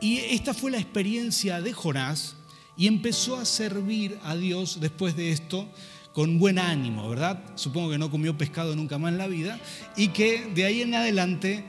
Y 0.00 0.18
esta 0.18 0.54
fue 0.54 0.70
la 0.70 0.78
experiencia 0.78 1.60
de 1.60 1.72
Jonás 1.72 2.36
y 2.76 2.86
empezó 2.86 3.36
a 3.36 3.44
servir 3.44 4.18
a 4.24 4.34
Dios 4.34 4.78
después 4.80 5.14
de 5.14 5.30
esto 5.30 5.68
con 6.12 6.38
buen 6.38 6.58
ánimo, 6.58 7.08
¿verdad? 7.08 7.40
Supongo 7.54 7.90
que 7.90 7.98
no 7.98 8.10
comió 8.10 8.36
pescado 8.36 8.74
nunca 8.74 8.98
más 8.98 9.12
en 9.12 9.18
la 9.18 9.28
vida 9.28 9.60
y 9.96 10.08
que 10.08 10.50
de 10.54 10.64
ahí 10.64 10.80
en 10.80 10.94
adelante 10.94 11.64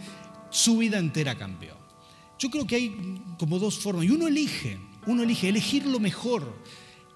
su 0.50 0.78
vida 0.78 0.98
entera 0.98 1.38
cambió. 1.38 1.78
yo 2.40 2.50
creo 2.50 2.66
que 2.66 2.76
hay 2.76 3.22
como 3.38 3.60
dos 3.60 3.78
formas. 3.78 4.06
Y 4.06 4.10
uno 4.10 4.28
elige, 4.28 4.80
uno 5.06 5.24
elige, 5.24 5.50
elegir 5.50 5.86
lo 5.86 6.00
mejor 6.00 6.56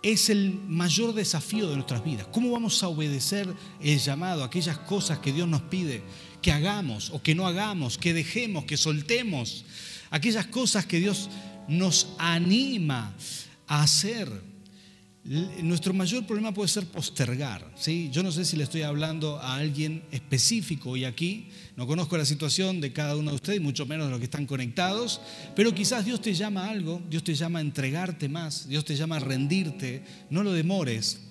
es 0.02 0.30
el 0.30 0.60
mayor 0.68 1.14
desafío 1.14 1.68
de 1.68 1.76
nuestras 1.76 2.04
vidas. 2.04 2.28
¿Cómo 2.32 2.52
vamos 2.52 2.84
a 2.84 2.88
obedecer 2.88 3.52
el 3.82 4.00
llamado, 4.00 4.44
aquellas 4.44 4.78
cosas 4.78 5.20
que 5.20 5.32
Dios 5.32 5.48
nos 5.48 5.64
pide 5.64 6.04
que 6.42 6.52
hagamos 6.52 7.10
o 7.10 7.24
que 7.24 7.34
no 7.34 7.48
hagamos, 7.48 7.98
que 7.98 8.14
dejemos, 8.14 8.66
que 8.66 8.78
soltemos? 8.78 9.66
Aquellas 10.12 10.46
cosas 10.46 10.86
que 10.86 11.00
Dios 11.00 11.30
nos 11.68 12.10
anima 12.20 13.16
a 13.68 13.82
hacer. 13.82 14.30
Nuestro 15.26 15.92
mayor 15.92 16.28
problema 16.28 16.54
puede 16.54 16.68
ser 16.70 16.86
postergar. 16.86 17.72
¿sí? 17.76 18.10
Yo 18.12 18.22
no 18.22 18.32
sé 18.32 18.46
si 18.46 18.58
le 18.58 18.64
estoy 18.64 18.84
hablando 18.84 19.40
a 19.40 19.56
alguien 19.56 20.04
específico 20.12 20.92
hoy 20.92 21.04
aquí, 21.04 21.48
no 21.76 21.88
conozco 21.88 22.16
la 22.16 22.26
situación 22.26 22.80
de 22.80 22.94
cada 22.94 23.16
uno 23.16 23.32
de 23.32 23.36
ustedes, 23.36 23.60
mucho 23.60 23.88
menos 23.88 24.06
de 24.06 24.12
los 24.12 24.20
que 24.20 24.26
están 24.26 24.46
conectados, 24.46 25.20
pero 25.56 25.74
quizás 25.74 26.06
Dios 26.06 26.22
te 26.22 26.36
llama 26.36 26.66
a 26.66 26.70
algo, 26.70 27.02
Dios 27.10 27.24
te 27.24 27.34
llama 27.34 27.58
a 27.58 27.64
entregarte 27.64 28.30
más, 28.30 28.70
Dios 28.70 28.86
te 28.86 28.96
llama 28.96 29.16
a 29.16 29.20
rendirte, 29.20 30.04
no 30.30 30.44
lo 30.44 30.54
demores, 30.54 31.22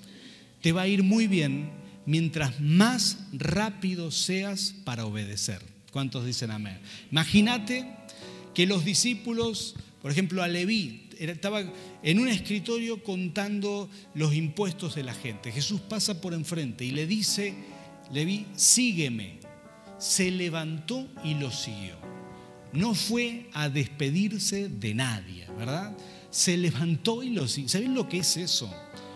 te 0.61 0.73
va 0.73 0.83
a 0.83 0.89
ir 0.89 1.05
muy 1.05 1.29
bien 1.29 1.71
mientras 2.05 2.61
más 2.61 3.19
rápido 3.33 4.11
seas 4.11 4.75
para 4.83 5.07
obedecer. 5.07 5.63
¿Cuántos 5.93 6.27
dicen 6.27 6.51
amén? 6.51 6.81
Imagínate 7.13 7.87
que 8.55 8.67
los 8.67 8.85
discípulos, 8.85 9.77
por 10.03 10.11
ejemplo, 10.11 10.43
a 10.43 10.49
Leví, 10.49 11.03
estaba 11.18 11.62
en 12.02 12.18
un 12.18 12.28
escritorio 12.28 13.02
contando 13.02 13.88
los 14.14 14.35
impuestos 14.35 14.94
de 14.94 15.02
la 15.02 15.14
gente. 15.14 15.52
Jesús 15.52 15.80
pasa 15.80 16.21
por 16.21 16.35
enfrente 16.35 16.85
y 16.85 16.90
le 16.90 17.06
dice, 17.06 17.54
Leví, 18.12 18.47
sígueme. 18.54 19.38
Se 19.99 20.30
levantó 20.30 21.09
y 21.23 21.35
lo 21.35 21.50
siguió. 21.50 21.97
No 22.73 22.94
fue 22.94 23.49
a 23.52 23.68
despedirse 23.68 24.68
de 24.68 24.94
nadie, 24.94 25.47
¿verdad? 25.56 25.97
Se 26.30 26.56
levantó 26.56 27.23
y 27.23 27.30
lo 27.30 27.47
siguió. 27.47 27.68
¿Saben 27.68 27.94
lo 27.94 28.09
que 28.09 28.18
es 28.18 28.37
eso? 28.37 28.73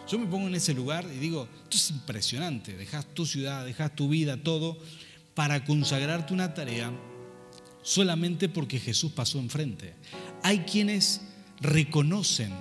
Yo 0.08 0.18
me 0.18 0.26
pongo 0.26 0.46
en 0.46 0.54
ese 0.54 0.72
lugar 0.72 1.06
y 1.12 1.18
digo, 1.18 1.48
esto 1.64 1.76
es 1.76 1.90
impresionante. 1.90 2.76
Dejas 2.76 3.06
tu 3.12 3.26
ciudad, 3.26 3.66
dejas 3.66 3.94
tu 3.94 4.08
vida, 4.08 4.36
todo, 4.42 4.78
para 5.34 5.64
consagrarte 5.64 6.32
una 6.32 6.54
tarea 6.54 6.92
solamente 7.82 8.48
porque 8.48 8.78
Jesús 8.78 9.12
pasó 9.12 9.38
enfrente. 9.38 9.94
Hay 10.42 10.60
quienes 10.60 11.20
reconocen 11.60 12.52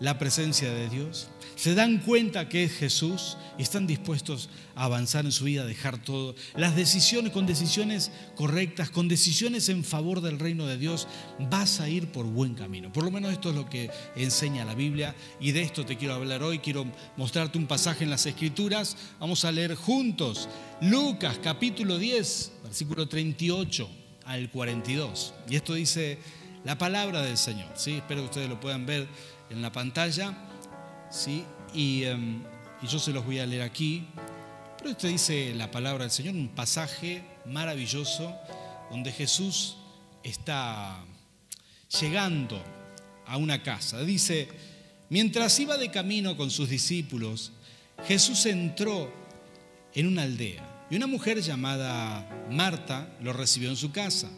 la 0.00 0.18
presencia 0.18 0.72
de 0.72 0.88
Dios, 0.88 1.28
se 1.56 1.74
dan 1.74 1.98
cuenta 1.98 2.48
que 2.48 2.64
es 2.64 2.72
Jesús 2.72 3.36
y 3.58 3.62
están 3.62 3.86
dispuestos 3.86 4.48
a 4.74 4.84
avanzar 4.84 5.26
en 5.26 5.32
su 5.32 5.44
vida, 5.44 5.62
a 5.62 5.66
dejar 5.66 6.02
todo. 6.02 6.34
Las 6.56 6.74
decisiones, 6.74 7.32
con 7.32 7.44
decisiones 7.44 8.10
correctas, 8.34 8.88
con 8.88 9.08
decisiones 9.08 9.68
en 9.68 9.84
favor 9.84 10.22
del 10.22 10.38
reino 10.38 10.66
de 10.66 10.78
Dios, 10.78 11.06
vas 11.50 11.80
a 11.80 11.88
ir 11.90 12.12
por 12.12 12.24
buen 12.24 12.54
camino. 12.54 12.90
Por 12.90 13.04
lo 13.04 13.10
menos 13.10 13.30
esto 13.30 13.50
es 13.50 13.56
lo 13.56 13.68
que 13.68 13.90
enseña 14.16 14.64
la 14.64 14.74
Biblia 14.74 15.14
y 15.38 15.52
de 15.52 15.60
esto 15.60 15.84
te 15.84 15.98
quiero 15.98 16.14
hablar 16.14 16.42
hoy. 16.42 16.60
Quiero 16.60 16.86
mostrarte 17.18 17.58
un 17.58 17.66
pasaje 17.66 18.04
en 18.04 18.10
las 18.10 18.24
Escrituras. 18.24 18.96
Vamos 19.18 19.44
a 19.44 19.52
leer 19.52 19.74
juntos 19.74 20.48
Lucas 20.80 21.38
capítulo 21.42 21.98
10, 21.98 22.52
versículo 22.64 23.06
38 23.06 23.86
al 24.24 24.50
42. 24.50 25.34
Y 25.46 25.56
esto 25.56 25.74
dice 25.74 26.18
la 26.64 26.76
palabra 26.78 27.22
del 27.22 27.36
Señor. 27.36 27.68
¿sí? 27.74 27.94
Espero 27.94 28.22
que 28.22 28.26
ustedes 28.26 28.48
lo 28.48 28.60
puedan 28.60 28.86
ver 28.86 29.08
en 29.50 29.62
la 29.62 29.72
pantalla. 29.72 30.34
¿sí? 31.10 31.44
Y, 31.74 32.04
em, 32.04 32.42
y 32.82 32.86
yo 32.86 32.98
se 32.98 33.12
los 33.12 33.24
voy 33.24 33.38
a 33.38 33.46
leer 33.46 33.62
aquí. 33.62 34.06
Pero 34.78 34.90
esto 34.90 35.06
dice 35.06 35.54
la 35.54 35.70
palabra 35.70 36.04
del 36.04 36.10
Señor, 36.10 36.34
un 36.34 36.48
pasaje 36.48 37.22
maravilloso 37.46 38.34
donde 38.90 39.12
Jesús 39.12 39.76
está 40.22 41.04
llegando 42.00 42.62
a 43.26 43.36
una 43.36 43.62
casa. 43.62 44.00
Dice, 44.00 44.48
mientras 45.08 45.58
iba 45.60 45.76
de 45.76 45.90
camino 45.90 46.36
con 46.36 46.50
sus 46.50 46.68
discípulos, 46.68 47.52
Jesús 48.06 48.46
entró 48.46 49.12
en 49.94 50.06
una 50.06 50.22
aldea 50.22 50.86
y 50.90 50.96
una 50.96 51.06
mujer 51.06 51.40
llamada 51.40 52.26
Marta 52.50 53.16
lo 53.20 53.32
recibió 53.32 53.70
en 53.70 53.76
su 53.76 53.92
casa. 53.92 54.28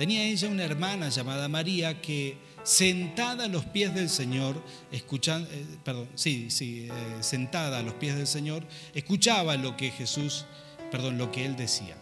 Tenía 0.00 0.24
ella 0.24 0.48
una 0.48 0.64
hermana 0.64 1.10
llamada 1.10 1.46
María 1.46 2.00
que 2.00 2.38
sentada 2.62 3.44
a 3.44 3.48
los 3.48 3.66
pies 3.66 3.94
del 3.94 4.08
Señor, 4.08 4.64
escuchando, 4.90 5.46
eh, 5.52 5.62
perdón, 5.84 6.08
sí, 6.14 6.50
sí, 6.50 6.88
eh, 6.90 7.18
sentada 7.20 7.80
a 7.80 7.82
los 7.82 7.92
pies 7.92 8.16
del 8.16 8.26
Señor, 8.26 8.66
escuchaba 8.94 9.58
lo 9.58 9.76
que 9.76 9.90
Jesús, 9.90 10.46
perdón, 10.90 11.18
lo 11.18 11.30
que 11.30 11.44
él 11.44 11.54
decía. 11.54 11.98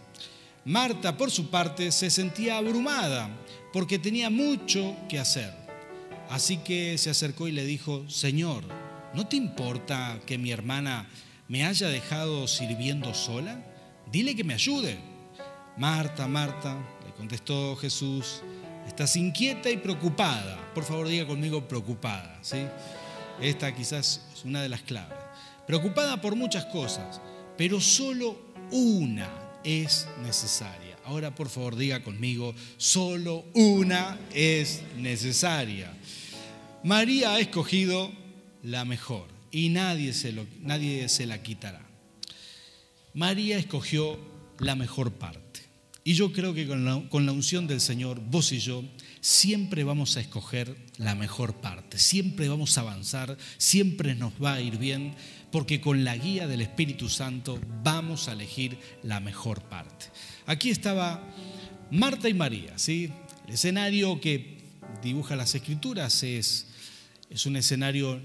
Marta, 0.63 1.17
por 1.17 1.29
su 1.29 1.49
parte, 1.49 1.91
se 1.91 2.09
sentía 2.09 2.55
abrumada 2.55 3.29
porque 3.73 3.99
tenía 3.99 4.29
mucho 4.29 4.95
que 5.09 5.19
hacer. 5.19 5.53
Así 6.29 6.55
que 6.59 6.97
se 6.97 7.09
acercó 7.09 7.49
y 7.49 7.51
le 7.51 7.65
dijo, 7.65 8.09
Señor, 8.09 8.63
¿no 9.13 9.27
te 9.27 9.35
importa 9.35 10.21
que 10.25 10.37
mi 10.37 10.51
hermana 10.51 11.09
me 11.49 11.65
haya 11.65 11.89
dejado 11.89 12.47
sirviendo 12.47 13.13
sola? 13.13 13.61
Dile 14.09 14.37
que 14.37 14.45
me 14.45 14.53
ayude. 14.53 14.97
Marta, 15.75 16.27
Marta, 16.29 16.77
Contestó 17.19 17.75
Jesús, 17.75 18.39
estás 18.87 19.17
inquieta 19.17 19.69
y 19.69 19.75
preocupada. 19.75 20.71
Por 20.73 20.85
favor, 20.85 21.05
diga 21.05 21.27
conmigo 21.27 21.67
preocupada. 21.67 22.39
¿sí? 22.41 22.59
Esta 23.41 23.75
quizás 23.75 24.21
es 24.33 24.45
una 24.45 24.61
de 24.61 24.69
las 24.69 24.83
claves. 24.83 25.17
Preocupada 25.67 26.21
por 26.21 26.37
muchas 26.37 26.63
cosas, 26.67 27.19
pero 27.57 27.81
solo 27.81 28.39
una 28.71 29.29
es 29.65 30.07
necesaria. 30.23 30.97
Ahora, 31.03 31.35
por 31.35 31.49
favor, 31.49 31.75
diga 31.75 32.01
conmigo, 32.03 32.55
solo 32.77 33.43
una 33.53 34.17
es 34.33 34.81
necesaria. 34.95 35.91
María 36.85 37.33
ha 37.33 37.39
escogido 37.41 38.13
la 38.63 38.85
mejor 38.85 39.27
y 39.51 39.67
nadie 39.67 40.13
se, 40.13 40.31
lo, 40.31 40.45
nadie 40.61 41.09
se 41.09 41.25
la 41.25 41.43
quitará. 41.43 41.81
María 43.13 43.57
escogió 43.57 44.17
la 44.59 44.75
mejor 44.75 45.11
parte. 45.11 45.48
Y 46.09 46.15
yo 46.15 46.33
creo 46.33 46.55
que 46.55 46.65
con 46.65 46.85
la, 47.27 47.31
unción 47.31 47.67
del 47.67 47.79
Señor, 47.79 48.19
vos 48.19 48.51
y 48.51 48.57
yo, 48.57 48.83
siempre 49.21 49.83
vamos 49.83 50.17
a 50.17 50.21
escoger 50.21 50.75
la 50.97 51.13
mejor 51.13 51.61
parte, 51.61 51.99
siempre 51.99 52.49
vamos 52.49 52.75
a 52.75 52.81
avanzar, 52.81 53.37
siempre 53.59 54.15
nos 54.15 54.33
va 54.43 54.55
a 54.55 54.59
ir 54.59 54.79
bien, 54.79 55.13
porque 55.51 55.79
con 55.79 56.03
la 56.03 56.17
guía 56.17 56.47
del 56.47 56.61
Espíritu 56.61 57.09
Santo 57.09 57.59
vamos 57.83 58.27
a 58.27 58.31
elegir 58.31 58.79
la 59.03 59.19
mejor 59.19 59.61
parte. 59.61 60.07
Aquí 60.47 60.71
estaba 60.71 61.23
Marta 61.91 62.27
y 62.27 62.33
María, 62.33 62.75
¿sí? 62.79 63.11
El 63.45 63.53
escenario 63.53 64.19
que 64.19 64.57
dibuja 65.03 65.35
las 65.35 65.53
escrituras 65.53 66.23
es, 66.23 66.65
es 67.29 67.45
un 67.45 67.55
escenario 67.55 68.19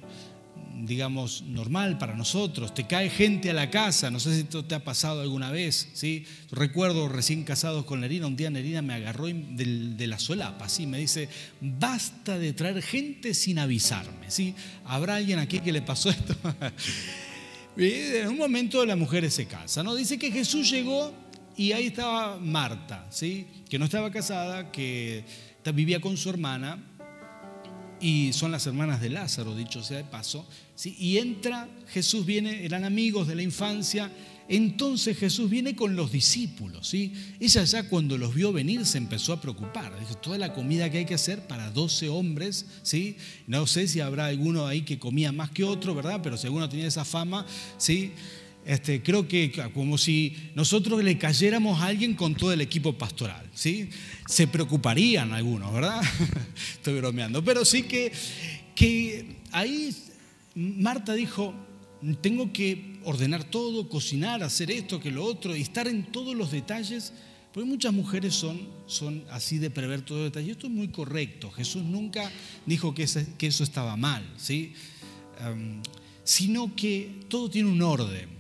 digamos, 0.86 1.42
normal 1.42 1.98
para 1.98 2.14
nosotros. 2.14 2.74
Te 2.74 2.86
cae 2.86 3.10
gente 3.10 3.50
a 3.50 3.54
la 3.54 3.70
casa, 3.70 4.10
no 4.10 4.20
sé 4.20 4.34
si 4.34 4.40
esto 4.40 4.64
te 4.64 4.74
ha 4.74 4.84
pasado 4.84 5.20
alguna 5.20 5.50
vez, 5.50 5.88
¿sí? 5.94 6.26
Recuerdo 6.50 7.08
recién 7.08 7.44
casados 7.44 7.84
con 7.84 8.00
Nerina, 8.00 8.26
un 8.26 8.36
día 8.36 8.50
Nerina 8.50 8.82
me 8.82 8.94
agarró 8.94 9.26
de, 9.26 10.06
la 10.06 10.18
solapa, 10.18 10.68
¿sí? 10.68 10.86
Me 10.86 10.98
dice, 10.98 11.28
basta 11.60 12.38
de 12.38 12.52
traer 12.52 12.82
gente 12.82 13.34
sin 13.34 13.58
avisarme, 13.58 14.30
¿sí? 14.30 14.54
¿Habrá 14.84 15.16
alguien 15.16 15.38
aquí 15.38 15.60
que 15.60 15.72
le 15.72 15.82
pasó 15.82 16.10
esto? 16.10 16.34
en 17.76 18.28
un 18.28 18.38
momento 18.38 18.84
la 18.84 18.96
mujer 18.96 19.28
se 19.30 19.46
casa, 19.46 19.82
¿no? 19.82 19.94
Dice 19.94 20.18
que 20.18 20.30
Jesús 20.30 20.70
llegó 20.70 21.12
y 21.56 21.72
ahí 21.72 21.86
estaba 21.86 22.38
Marta, 22.38 23.06
¿sí? 23.10 23.46
Que 23.68 23.78
no 23.78 23.86
estaba 23.86 24.10
casada, 24.10 24.70
que 24.70 25.24
vivía 25.72 26.00
con 26.00 26.16
su 26.16 26.30
hermana, 26.30 26.78
y 28.04 28.34
son 28.34 28.52
las 28.52 28.66
hermanas 28.66 29.00
de 29.00 29.08
Lázaro, 29.08 29.56
dicho 29.56 29.82
sea 29.82 29.96
de 29.96 30.04
paso, 30.04 30.46
¿sí? 30.74 30.94
y 30.98 31.16
entra, 31.16 31.66
Jesús 31.88 32.26
viene, 32.26 32.62
eran 32.66 32.84
amigos 32.84 33.26
de 33.26 33.34
la 33.34 33.42
infancia, 33.42 34.12
entonces 34.46 35.16
Jesús 35.16 35.48
viene 35.48 35.74
con 35.74 35.96
los 35.96 36.12
discípulos, 36.12 36.86
¿sí? 36.86 37.14
Ella 37.40 37.64
ya 37.64 37.88
cuando 37.88 38.18
los 38.18 38.34
vio 38.34 38.52
venir 38.52 38.84
se 38.84 38.98
empezó 38.98 39.32
a 39.32 39.40
preocupar, 39.40 39.98
dijo, 39.98 40.18
toda 40.18 40.36
la 40.36 40.52
comida 40.52 40.90
que 40.90 40.98
hay 40.98 41.06
que 41.06 41.14
hacer 41.14 41.46
para 41.46 41.70
12 41.70 42.10
hombres, 42.10 42.66
¿sí? 42.82 43.16
No 43.46 43.66
sé 43.66 43.88
si 43.88 44.00
habrá 44.00 44.26
alguno 44.26 44.66
ahí 44.66 44.82
que 44.82 44.98
comía 44.98 45.32
más 45.32 45.48
que 45.48 45.64
otro, 45.64 45.94
¿verdad? 45.94 46.20
Pero 46.22 46.36
si 46.36 46.46
alguno 46.46 46.68
tenía 46.68 46.86
esa 46.86 47.06
fama, 47.06 47.46
¿sí? 47.78 48.12
Este, 48.66 49.02
creo 49.02 49.28
que 49.28 49.52
como 49.74 49.98
si 49.98 50.50
nosotros 50.54 51.04
le 51.04 51.18
cayéramos 51.18 51.80
a 51.80 51.86
alguien 51.86 52.14
con 52.14 52.34
todo 52.34 52.52
el 52.52 52.62
equipo 52.62 52.94
pastoral, 52.94 53.50
¿sí? 53.52 53.90
Se 54.26 54.46
preocuparían 54.46 55.32
algunos, 55.32 55.72
¿verdad? 55.72 56.00
Estoy 56.72 56.94
bromeando, 56.94 57.44
pero 57.44 57.64
sí 57.66 57.82
que, 57.82 58.10
que 58.74 59.36
ahí 59.52 59.94
Marta 60.54 61.12
dijo, 61.12 61.54
tengo 62.22 62.52
que 62.54 63.00
ordenar 63.04 63.44
todo, 63.44 63.88
cocinar, 63.90 64.42
hacer 64.42 64.70
esto, 64.70 64.98
que 64.98 65.10
lo 65.10 65.24
otro, 65.24 65.54
y 65.54 65.60
estar 65.60 65.86
en 65.86 66.04
todos 66.04 66.34
los 66.34 66.50
detalles, 66.50 67.12
porque 67.52 67.68
muchas 67.68 67.92
mujeres 67.92 68.34
son, 68.34 68.66
son 68.86 69.24
así 69.30 69.58
de 69.58 69.68
prever 69.68 70.00
todos 70.00 70.22
los 70.22 70.32
detalles. 70.32 70.52
Esto 70.52 70.68
es 70.68 70.72
muy 70.72 70.88
correcto, 70.88 71.50
Jesús 71.50 71.82
nunca 71.82 72.32
dijo 72.64 72.94
que, 72.94 73.06
que 73.36 73.46
eso 73.46 73.62
estaba 73.62 73.94
mal, 73.96 74.26
¿sí? 74.38 74.72
sino 76.24 76.74
que 76.74 77.20
todo 77.28 77.50
tiene 77.50 77.68
un 77.68 77.82
orden. 77.82 78.33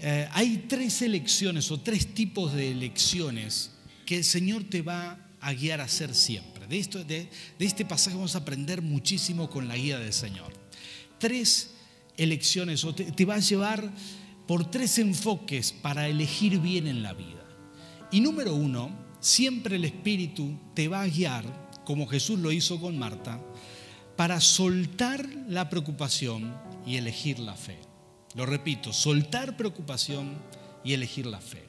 Eh, 0.00 0.28
hay 0.32 0.66
tres 0.68 1.02
elecciones 1.02 1.70
o 1.70 1.80
tres 1.80 2.14
tipos 2.14 2.52
de 2.52 2.70
elecciones 2.70 3.72
que 4.06 4.18
el 4.18 4.24
Señor 4.24 4.64
te 4.64 4.82
va 4.82 5.18
a 5.40 5.52
guiar 5.52 5.80
a 5.80 5.84
hacer 5.84 6.14
siempre. 6.14 6.66
De, 6.66 7.28
este 7.58 7.84
pasaje 7.84 8.16
vamos 8.16 8.34
a 8.34 8.38
aprender 8.38 8.82
muchísimo 8.82 9.48
con 9.50 9.68
la 9.68 9.76
guía 9.76 9.98
del 9.98 10.12
Señor. 10.12 10.52
Tres 11.18 11.70
elecciones, 12.16 12.84
o 12.84 12.94
te, 12.94 13.10
te 13.10 13.24
va 13.24 13.36
a 13.36 13.40
llevar 13.40 13.90
por 14.46 14.70
tres 14.70 14.98
enfoques 14.98 15.72
para 15.72 16.08
elegir 16.08 16.60
bien 16.60 16.86
en 16.86 17.02
la 17.02 17.14
vida. 17.14 17.44
Y 18.10 18.20
número 18.20 18.54
uno, 18.54 18.90
siempre 19.20 19.76
el 19.76 19.84
Espíritu 19.84 20.58
te 20.74 20.88
va 20.88 21.02
a 21.02 21.08
guiar, 21.08 21.44
como 21.84 22.06
Jesús 22.06 22.38
lo 22.38 22.52
hizo 22.52 22.80
con 22.80 22.98
Marta, 22.98 23.40
para 24.16 24.40
soltar 24.40 25.28
la 25.48 25.68
preocupación 25.68 26.54
y 26.86 26.96
elegir 26.96 27.38
la 27.38 27.54
fe. 27.54 27.87
Lo 28.38 28.46
repito, 28.46 28.92
soltar 28.92 29.56
preocupación 29.56 30.38
y 30.84 30.92
elegir 30.92 31.26
la 31.26 31.40
fe. 31.40 31.64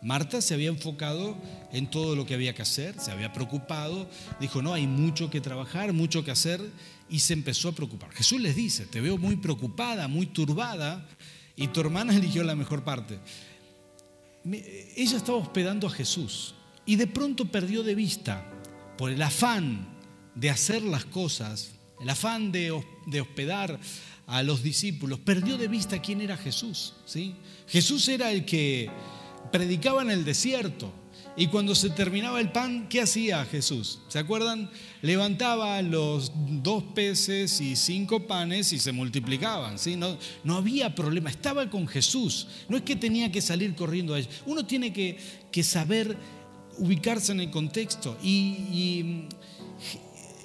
Marta 0.00 0.40
se 0.40 0.54
había 0.54 0.70
enfocado 0.70 1.36
en 1.70 1.90
todo 1.90 2.16
lo 2.16 2.24
que 2.24 2.32
había 2.32 2.54
que 2.54 2.62
hacer, 2.62 2.98
se 2.98 3.10
había 3.10 3.34
preocupado, 3.34 4.08
dijo, 4.40 4.62
no, 4.62 4.72
hay 4.72 4.86
mucho 4.86 5.28
que 5.28 5.42
trabajar, 5.42 5.92
mucho 5.92 6.24
que 6.24 6.30
hacer, 6.30 6.62
y 7.10 7.18
se 7.18 7.34
empezó 7.34 7.68
a 7.68 7.72
preocupar. 7.72 8.10
Jesús 8.12 8.40
les 8.40 8.56
dice, 8.56 8.86
te 8.86 9.02
veo 9.02 9.18
muy 9.18 9.36
preocupada, 9.36 10.08
muy 10.08 10.24
turbada, 10.24 11.06
y 11.54 11.68
tu 11.68 11.80
hermana 11.80 12.14
eligió 12.16 12.42
la 12.42 12.56
mejor 12.56 12.84
parte. 12.84 13.18
Ella 14.96 15.18
estaba 15.18 15.36
hospedando 15.36 15.88
a 15.88 15.90
Jesús 15.90 16.54
y 16.86 16.96
de 16.96 17.06
pronto 17.06 17.44
perdió 17.44 17.82
de 17.82 17.94
vista, 17.94 18.50
por 18.96 19.10
el 19.10 19.20
afán 19.20 19.86
de 20.34 20.48
hacer 20.48 20.80
las 20.80 21.04
cosas, 21.04 21.72
el 22.00 22.08
afán 22.08 22.52
de, 22.52 22.70
hospedar 22.70 23.78
a 24.28 24.42
los 24.42 24.62
discípulos, 24.62 25.18
perdió 25.18 25.56
de 25.56 25.68
vista 25.68 26.00
quién 26.02 26.20
era 26.20 26.36
Jesús. 26.36 26.92
¿sí? 27.06 27.34
Jesús 27.66 28.06
era 28.08 28.30
el 28.30 28.44
que 28.44 28.90
predicaba 29.50 30.02
en 30.02 30.10
el 30.10 30.24
desierto. 30.24 30.92
Y 31.34 31.46
cuando 31.46 31.74
se 31.74 31.88
terminaba 31.90 32.40
el 32.40 32.52
pan, 32.52 32.88
¿qué 32.88 33.00
hacía 33.00 33.44
Jesús? 33.46 34.00
¿Se 34.08 34.18
acuerdan? 34.18 34.70
Levantaba 35.02 35.80
los 35.82 36.32
dos 36.34 36.82
peces 36.94 37.60
y 37.60 37.76
cinco 37.76 38.26
panes 38.26 38.72
y 38.72 38.78
se 38.78 38.92
multiplicaban. 38.92 39.78
¿sí? 39.78 39.96
No, 39.96 40.18
no 40.44 40.56
había 40.56 40.94
problema, 40.94 41.30
estaba 41.30 41.70
con 41.70 41.86
Jesús. 41.86 42.48
No 42.68 42.76
es 42.76 42.82
que 42.82 42.96
tenía 42.96 43.32
que 43.32 43.40
salir 43.40 43.74
corriendo 43.74 44.14
a 44.14 44.20
Uno 44.46 44.66
tiene 44.66 44.92
que, 44.92 45.16
que 45.50 45.62
saber 45.62 46.16
ubicarse 46.76 47.32
en 47.32 47.40
el 47.40 47.50
contexto. 47.50 48.18
Y, 48.22 48.28
y 48.28 49.28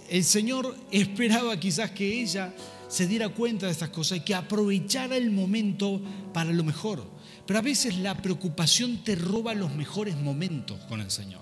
el 0.09 0.23
Señor 0.23 0.77
esperaba 0.91 1.59
quizás 1.59 1.91
que 1.91 2.21
ella 2.21 2.53
se 2.93 3.07
diera 3.07 3.29
cuenta 3.29 3.65
de 3.65 3.71
estas 3.71 3.89
cosas 3.89 4.19
y 4.19 4.21
que 4.21 4.35
aprovechara 4.35 5.17
el 5.17 5.31
momento 5.31 5.99
para 6.31 6.51
lo 6.51 6.63
mejor. 6.63 7.03
Pero 7.47 7.57
a 7.57 7.63
veces 7.63 7.97
la 7.97 8.15
preocupación 8.15 9.03
te 9.03 9.15
roba 9.15 9.55
los 9.55 9.73
mejores 9.73 10.15
momentos 10.15 10.77
con 10.87 11.01
el 11.01 11.09
Señor. 11.09 11.41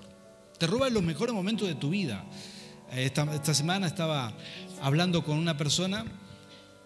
Te 0.58 0.66
roba 0.66 0.90
los 0.90 1.04
mejores 1.04 1.36
momentos 1.36 1.68
de 1.68 1.76
tu 1.76 1.90
vida. 1.90 2.24
Esta, 2.90 3.54
semana 3.54 3.88
estaba 3.88 4.34
hablando 4.82 5.26
con 5.26 5.38
una 5.38 5.58
persona 5.58 6.06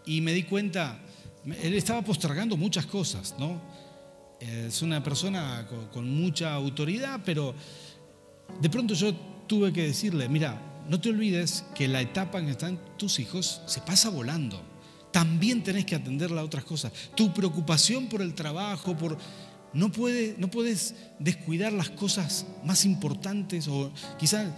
y 0.03 0.21
me 0.21 0.33
di 0.33 0.41
cuenta, 0.41 0.99
él 1.45 1.75
estaba 1.75 2.01
postergando 2.01 2.57
muchas 2.57 2.87
cosas, 2.87 3.35
¿no? 3.37 3.61
Es 4.39 4.81
una 4.81 5.03
persona 5.03 5.67
con 5.93 6.09
mucha 6.09 6.55
autoridad, 6.55 7.21
pero 7.23 7.53
de 8.59 8.69
pronto 8.71 8.95
yo 8.95 9.13
tuve 9.45 9.71
que 9.71 9.83
decirle, 9.83 10.27
mira, 10.27 10.59
no 10.89 10.99
te 10.99 11.09
olvides 11.09 11.65
que 11.75 11.87
la 11.87 12.01
etapa 12.01 12.39
en 12.39 12.45
que 12.45 12.51
están 12.51 12.79
tus 12.97 13.19
hijos 13.19 13.61
se 13.65 13.81
pasa 13.81 14.09
volando 14.09 14.75
también 15.15 15.63
tenés 15.63 15.85
que 15.85 15.95
atender 15.95 16.29
las 16.29 16.43
otras 16.43 16.65
cosas. 16.65 16.91
Tu 17.15 17.33
preocupación 17.33 18.07
por 18.07 18.21
el 18.21 18.33
trabajo, 18.33 18.97
por... 18.97 19.17
No 19.71 19.89
puedes 19.89 20.95
descuidar 21.19 21.71
las 21.71 21.89
cosas 21.89 22.45
más 22.65 22.83
importantes 22.83 23.69
o 23.69 23.93
quizás 24.19 24.51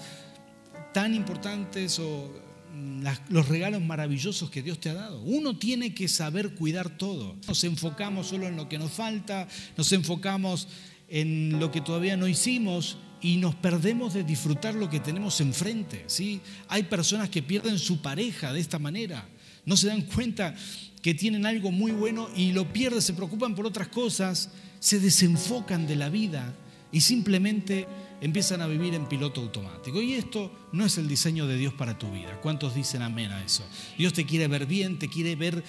tan 0.95 1.13
importantes 1.13 1.99
o 1.99 2.33
mm, 2.73 3.05
los 3.29 3.47
regalos 3.47 3.83
maravillosos 3.83 4.49
que 4.49 4.63
Dios 4.63 4.79
te 4.79 4.89
ha 4.89 4.95
dado. 4.95 5.21
Uno 5.21 5.59
tiene 5.59 5.93
que 5.93 6.07
saber 6.07 6.55
cuidar 6.55 6.89
todo. 6.89 7.35
Nos 7.47 7.63
enfocamos 7.63 8.25
solo 8.25 8.47
en 8.47 8.55
lo 8.55 8.67
que 8.67 8.79
nos 8.79 8.91
falta, 8.91 9.47
nos 9.77 9.91
enfocamos 9.91 10.69
en 11.07 11.59
lo 11.59 11.71
que 11.71 11.81
todavía 11.81 12.17
no 12.17 12.27
hicimos 12.27 12.97
y 13.21 13.37
nos 13.37 13.55
perdemos 13.55 14.13
de 14.13 14.23
disfrutar 14.23 14.75
lo 14.75 14.89
que 14.89 14.99
tenemos 14.99 15.41
enfrente. 15.41 16.03
¿sí? 16.07 16.41
Hay 16.67 16.83
personas 16.83 17.29
que 17.29 17.41
pierden 17.41 17.79
su 17.79 18.01
pareja 18.01 18.53
de 18.53 18.59
esta 18.59 18.79
manera 18.79 19.27
no 19.67 19.75
se 19.75 19.87
dan 19.87 20.01
cuenta 20.03 20.55
que 21.01 21.13
tienen 21.13 21.45
algo 21.45 21.71
muy 21.71 21.91
bueno 21.91 22.29
y 22.33 22.53
lo 22.53 22.71
pierden, 22.71 23.01
se 23.01 23.13
preocupan 23.13 23.53
por 23.53 23.65
otras 23.65 23.89
cosas, 23.89 24.49
se 24.79 24.99
desenfocan 25.01 25.85
de 25.85 25.97
la 25.97 26.07
vida 26.07 26.55
y 26.89 27.01
simplemente 27.01 27.85
empiezan 28.21 28.61
a 28.61 28.67
vivir 28.67 28.93
en 28.93 29.09
piloto 29.09 29.41
automático. 29.41 30.01
Y 30.01 30.13
esto 30.13 30.69
no 30.71 30.85
es 30.85 30.97
el 30.97 31.09
diseño 31.09 31.47
de 31.47 31.57
Dios 31.57 31.73
para 31.73 31.97
tu 31.99 32.09
vida. 32.09 32.39
¿Cuántos 32.41 32.75
dicen 32.75 33.01
amén 33.01 33.29
a 33.33 33.43
eso? 33.43 33.65
Dios 33.97 34.13
te 34.13 34.25
quiere 34.25 34.47
ver 34.47 34.67
bien, 34.67 34.99
te 34.99 35.09
quiere 35.09 35.35
ver 35.35 35.61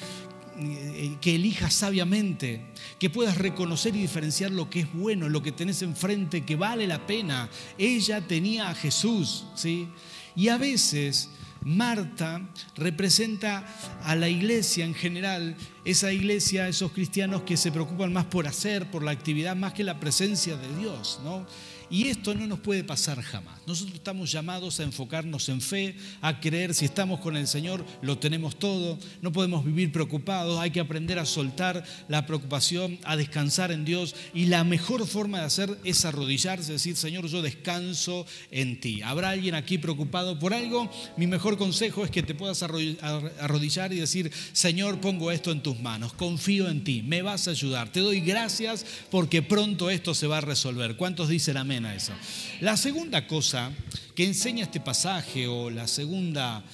que 1.20 1.34
elijas 1.34 1.74
sabiamente, 1.74 2.62
que 2.98 3.10
puedas 3.10 3.38
reconocer 3.38 3.94
y 3.94 4.00
diferenciar 4.00 4.50
lo 4.50 4.68
que 4.68 4.80
es 4.80 4.92
bueno, 4.92 5.28
lo 5.28 5.42
que 5.42 5.52
tenés 5.52 5.82
enfrente, 5.82 6.44
que 6.44 6.56
vale 6.56 6.86
la 6.86 7.06
pena. 7.06 7.48
Ella 7.76 8.20
tenía 8.20 8.70
a 8.70 8.74
Jesús, 8.74 9.46
¿sí? 9.54 9.88
Y 10.34 10.48
a 10.48 10.58
veces 10.58 11.30
Marta 11.62 12.40
representa 12.76 13.66
a 14.04 14.14
la 14.14 14.28
iglesia 14.28 14.84
en 14.84 14.94
general, 14.94 15.56
esa 15.84 16.12
iglesia, 16.12 16.68
esos 16.68 16.92
cristianos 16.92 17.42
que 17.42 17.56
se 17.56 17.72
preocupan 17.72 18.12
más 18.12 18.26
por 18.26 18.46
hacer, 18.46 18.90
por 18.90 19.02
la 19.02 19.10
actividad, 19.10 19.56
más 19.56 19.72
que 19.72 19.84
la 19.84 19.98
presencia 19.98 20.56
de 20.56 20.76
Dios, 20.76 21.20
¿no? 21.24 21.46
Y 21.90 22.08
esto 22.08 22.34
no 22.34 22.46
nos 22.46 22.60
puede 22.60 22.84
pasar 22.84 23.22
jamás. 23.22 23.60
Nosotros 23.66 23.96
estamos 23.96 24.30
llamados 24.30 24.78
a 24.78 24.82
enfocarnos 24.82 25.48
en 25.48 25.60
fe, 25.60 25.96
a 26.20 26.38
creer 26.38 26.74
si 26.74 26.84
estamos 26.84 27.20
con 27.20 27.36
el 27.36 27.46
Señor, 27.46 27.84
lo 28.02 28.18
tenemos 28.18 28.58
todo, 28.58 28.98
no 29.22 29.32
podemos 29.32 29.64
vivir 29.64 29.90
preocupados, 29.90 30.60
hay 30.60 30.70
que 30.70 30.80
aprender 30.80 31.18
a 31.18 31.24
soltar 31.24 31.84
la 32.08 32.26
preocupación, 32.26 32.98
a 33.04 33.16
descansar 33.16 33.72
en 33.72 33.84
Dios 33.84 34.14
y 34.34 34.46
la 34.46 34.64
mejor 34.64 35.06
forma 35.06 35.38
de 35.38 35.46
hacer 35.46 35.78
es 35.84 36.04
arrodillarse, 36.04 36.72
decir, 36.72 36.96
Señor, 36.96 37.26
yo 37.26 37.40
descanso 37.40 38.26
en 38.50 38.80
ti. 38.80 39.00
¿Habrá 39.02 39.30
alguien 39.30 39.54
aquí 39.54 39.78
preocupado 39.78 40.38
por 40.38 40.52
algo? 40.52 40.90
Mi 41.16 41.26
mejor 41.26 41.56
consejo 41.56 42.04
es 42.04 42.10
que 42.10 42.22
te 42.22 42.34
puedas 42.34 42.62
arrodillar 42.62 43.92
y 43.92 44.00
decir, 44.00 44.30
Señor, 44.52 45.00
pongo 45.00 45.30
esto 45.30 45.52
en 45.52 45.62
tus 45.62 45.80
manos, 45.80 46.12
confío 46.12 46.68
en 46.68 46.84
ti, 46.84 47.02
me 47.02 47.22
vas 47.22 47.48
a 47.48 47.52
ayudar, 47.52 47.90
te 47.90 48.00
doy 48.00 48.20
gracias 48.20 48.84
porque 49.10 49.42
pronto 49.42 49.88
esto 49.88 50.14
se 50.14 50.26
va 50.26 50.38
a 50.38 50.42
resolver. 50.42 50.96
¿Cuántos 50.96 51.28
dicen 51.28 51.56
amén? 51.56 51.77
A 51.86 51.94
eso. 51.94 52.12
La 52.60 52.76
segunda 52.76 53.26
cosa 53.26 53.70
que 54.14 54.24
enseña 54.24 54.64
este 54.64 54.80
pasaje 54.80 55.46
o 55.46 55.70
la 55.70 55.86
segunda, 55.86 56.64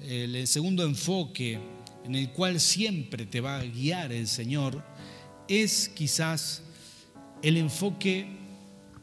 el 0.00 0.46
segundo 0.46 0.84
enfoque 0.84 1.58
en 2.04 2.14
el 2.14 2.30
cual 2.30 2.60
siempre 2.60 3.26
te 3.26 3.40
va 3.40 3.58
a 3.58 3.64
guiar 3.64 4.12
el 4.12 4.26
Señor 4.26 4.82
es 5.48 5.88
quizás 5.88 6.62
el 7.42 7.56
enfoque 7.56 8.26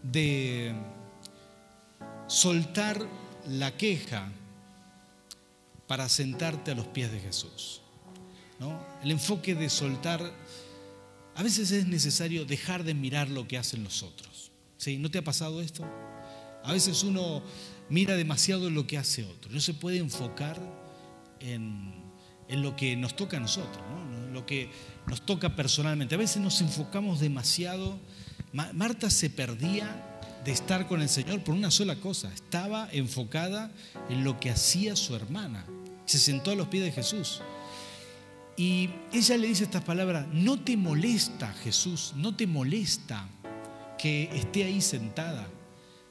de 0.03 0.73
soltar 2.27 3.07
la 3.47 3.75
queja 3.75 4.31
para 5.87 6.09
sentarte 6.09 6.71
a 6.71 6.75
los 6.75 6.87
pies 6.87 7.11
de 7.11 7.19
Jesús. 7.19 7.81
¿no? 8.59 8.79
El 9.03 9.11
enfoque 9.11 9.55
de 9.55 9.69
soltar, 9.69 10.33
a 11.35 11.43
veces 11.43 11.71
es 11.71 11.87
necesario 11.87 12.45
dejar 12.45 12.83
de 12.83 12.93
mirar 12.93 13.29
lo 13.29 13.47
que 13.47 13.57
hacen 13.57 13.83
los 13.83 14.03
otros. 14.03 14.36
¿Sí? 14.77 14.97
¿No 14.97 15.09
te 15.09 15.17
ha 15.17 15.23
pasado 15.23 15.61
esto? 15.61 15.85
A 16.63 16.71
veces 16.71 17.03
uno 17.03 17.41
mira 17.89 18.15
demasiado 18.15 18.69
lo 18.69 18.87
que 18.87 18.97
hace 18.97 19.23
otro. 19.23 19.51
No 19.51 19.59
se 19.59 19.73
puede 19.73 19.97
enfocar 19.97 20.59
en, 21.39 21.93
lo 22.49 22.75
que 22.75 22.95
nos 22.95 23.15
toca 23.15 23.37
a 23.37 23.39
nosotros, 23.39 23.83
¿no? 23.89 24.27
lo 24.31 24.45
que 24.45 24.69
nos 25.07 25.25
toca 25.25 25.55
personalmente. 25.55 26.15
A 26.15 26.17
veces 26.17 26.41
nos 26.41 26.61
enfocamos 26.61 27.19
demasiado. 27.19 27.99
Marta 28.53 29.09
se 29.09 29.29
perdía 29.29 30.19
de 30.45 30.51
estar 30.51 30.87
con 30.87 31.01
el 31.01 31.09
Señor 31.09 31.43
por 31.43 31.55
una 31.55 31.71
sola 31.71 31.95
cosa. 31.95 32.31
Estaba 32.33 32.87
enfocada 32.91 33.71
en 34.09 34.23
lo 34.23 34.39
que 34.39 34.49
hacía 34.49 34.95
su 34.95 35.15
hermana. 35.15 35.65
Se 36.05 36.19
sentó 36.19 36.51
a 36.51 36.55
los 36.55 36.67
pies 36.67 36.83
de 36.83 36.91
Jesús. 36.91 37.41
Y 38.55 38.89
ella 39.13 39.37
le 39.37 39.47
dice 39.47 39.65
estas 39.65 39.83
palabras, 39.83 40.25
no 40.33 40.59
te 40.59 40.75
molesta 40.77 41.53
Jesús, 41.63 42.13
no 42.15 42.35
te 42.35 42.47
molesta 42.47 43.29
que 43.97 44.29
esté 44.33 44.63
ahí 44.63 44.81
sentada. 44.81 45.47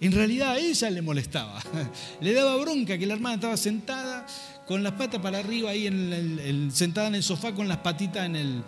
En 0.01 0.13
realidad 0.13 0.53
a 0.53 0.59
ella 0.59 0.91
le 0.91 1.01
molestaba, 1.01 1.63
le 2.21 2.33
daba 2.33 2.57
bronca 2.57 2.99
que 2.99 3.07
la 3.07 3.15
hermana 3.15 3.37
estaba 3.37 3.57
sentada 3.57 4.27
con 4.67 4.83
las 4.83 4.93
patas 4.93 5.21
para 5.21 5.39
arriba 5.39 5.71
ahí 5.71 5.87
en 5.87 6.13
el, 6.13 6.71
sentada 6.73 7.09
en 7.09 7.15
el 7.15 7.23
sofá 7.23 7.55
con 7.55 7.67
las 7.67 7.79
patitas 7.79 8.27
en 8.27 8.37
el, 8.37 8.63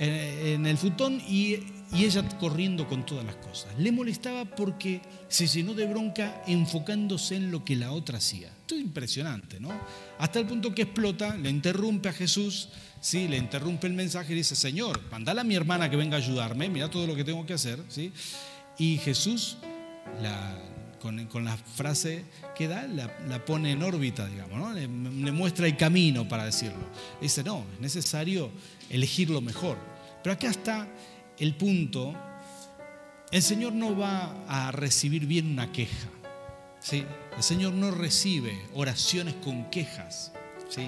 en 0.00 0.66
el 0.66 0.76
futón 0.76 1.20
y, 1.28 1.58
y 1.92 2.04
ella 2.04 2.26
corriendo 2.40 2.88
con 2.88 3.06
todas 3.06 3.24
las 3.24 3.36
cosas. 3.36 3.68
Le 3.78 3.92
molestaba 3.92 4.44
porque 4.44 5.00
se 5.28 5.46
llenó 5.46 5.74
de 5.74 5.86
bronca 5.86 6.42
enfocándose 6.46 7.36
en 7.36 7.50
lo 7.50 7.64
que 7.64 7.76
la 7.76 7.92
otra 7.92 8.18
hacía. 8.18 8.48
Esto 8.48 8.74
es 8.74 8.80
impresionante, 8.80 9.60
¿no? 9.60 9.70
Hasta 10.18 10.40
el 10.40 10.46
punto 10.46 10.74
que 10.74 10.82
explota, 10.82 11.36
le 11.36 11.50
interrumpe 11.50 12.08
a 12.08 12.12
Jesús, 12.12 12.70
¿sí? 13.00 13.28
le 13.28 13.36
interrumpe 13.36 13.86
el 13.86 13.92
mensaje 13.92 14.32
y 14.32 14.36
dice, 14.36 14.56
Señor, 14.56 15.00
mandale 15.10 15.42
a 15.42 15.44
mi 15.44 15.54
hermana 15.54 15.88
que 15.88 15.96
venga 15.96 16.16
a 16.16 16.20
ayudarme, 16.20 16.68
mira 16.68 16.90
todo 16.90 17.06
lo 17.06 17.14
que 17.14 17.22
tengo 17.24 17.46
que 17.46 17.52
hacer, 17.52 17.78
¿sí? 17.88 18.12
Y 18.78 18.98
Jesús, 18.98 19.58
con, 21.00 21.44
la 21.44 21.56
frase 21.56 22.24
que 22.56 22.66
da, 22.66 22.86
la, 22.86 23.44
pone 23.44 23.72
en 23.72 23.82
órbita, 23.82 24.26
digamos, 24.26 24.58
¿no? 24.58 24.72
le, 24.72 24.82
le, 24.82 25.32
muestra 25.32 25.66
el 25.66 25.76
camino 25.76 26.26
para 26.26 26.46
decirlo. 26.46 26.88
Dice, 27.20 27.44
no, 27.44 27.64
es 27.74 27.80
necesario 27.80 28.50
elegir 28.90 29.30
lo 29.30 29.40
mejor. 29.40 29.78
Pero 30.22 30.32
acá 30.34 30.48
está 30.48 30.88
el 31.38 31.54
punto, 31.54 32.14
el 33.30 33.42
Señor 33.42 33.72
no 33.72 33.96
va 33.96 34.44
a 34.48 34.72
recibir 34.72 35.26
bien 35.26 35.50
una 35.50 35.72
queja. 35.72 36.08
¿sí? 36.80 37.04
El 37.36 37.42
Señor 37.42 37.72
no 37.72 37.90
recibe 37.90 38.56
oraciones 38.74 39.34
con 39.42 39.70
quejas. 39.70 40.32
¿sí? 40.68 40.86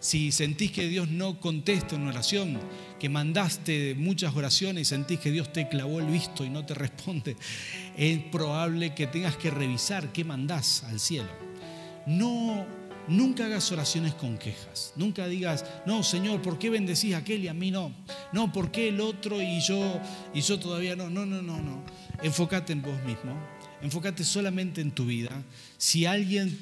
Si 0.00 0.30
sentís 0.30 0.70
que 0.70 0.88
Dios 0.88 1.08
no 1.08 1.40
contesta 1.40 1.96
una 1.96 2.10
oración, 2.10 2.58
mandaste 3.08 3.94
muchas 3.94 4.34
oraciones 4.34 4.82
y 4.82 4.84
sentís 4.84 5.20
que 5.20 5.30
Dios 5.30 5.52
te 5.52 5.68
clavó 5.68 6.00
el 6.00 6.06
visto 6.06 6.44
y 6.44 6.50
no 6.50 6.64
te 6.64 6.74
responde, 6.74 7.36
es 7.96 8.18
probable 8.24 8.94
que 8.94 9.06
tengas 9.06 9.36
que 9.36 9.50
revisar 9.50 10.12
qué 10.12 10.24
mandás 10.24 10.84
al 10.84 11.00
cielo. 11.00 11.28
No, 12.06 12.64
nunca 13.08 13.46
hagas 13.46 13.70
oraciones 13.72 14.14
con 14.14 14.38
quejas. 14.38 14.92
Nunca 14.96 15.26
digas, 15.26 15.64
no, 15.86 16.02
Señor, 16.02 16.42
¿por 16.42 16.58
qué 16.58 16.70
bendecís 16.70 17.14
a 17.14 17.18
aquel 17.18 17.44
y 17.44 17.48
a 17.48 17.54
mí 17.54 17.70
no? 17.70 17.92
No, 18.32 18.52
¿por 18.52 18.70
qué 18.70 18.88
el 18.88 19.00
otro 19.00 19.40
y 19.42 19.60
yo 19.60 20.00
y 20.32 20.40
yo 20.40 20.58
todavía 20.58 20.96
no? 20.96 21.10
No, 21.10 21.26
no, 21.26 21.42
no, 21.42 21.58
no. 21.58 21.82
Enfócate 22.22 22.72
en 22.72 22.82
vos 22.82 23.02
mismo. 23.04 23.36
Enfócate 23.82 24.24
solamente 24.24 24.80
en 24.80 24.90
tu 24.90 25.06
vida. 25.06 25.30
Si 25.76 26.06
alguien 26.06 26.58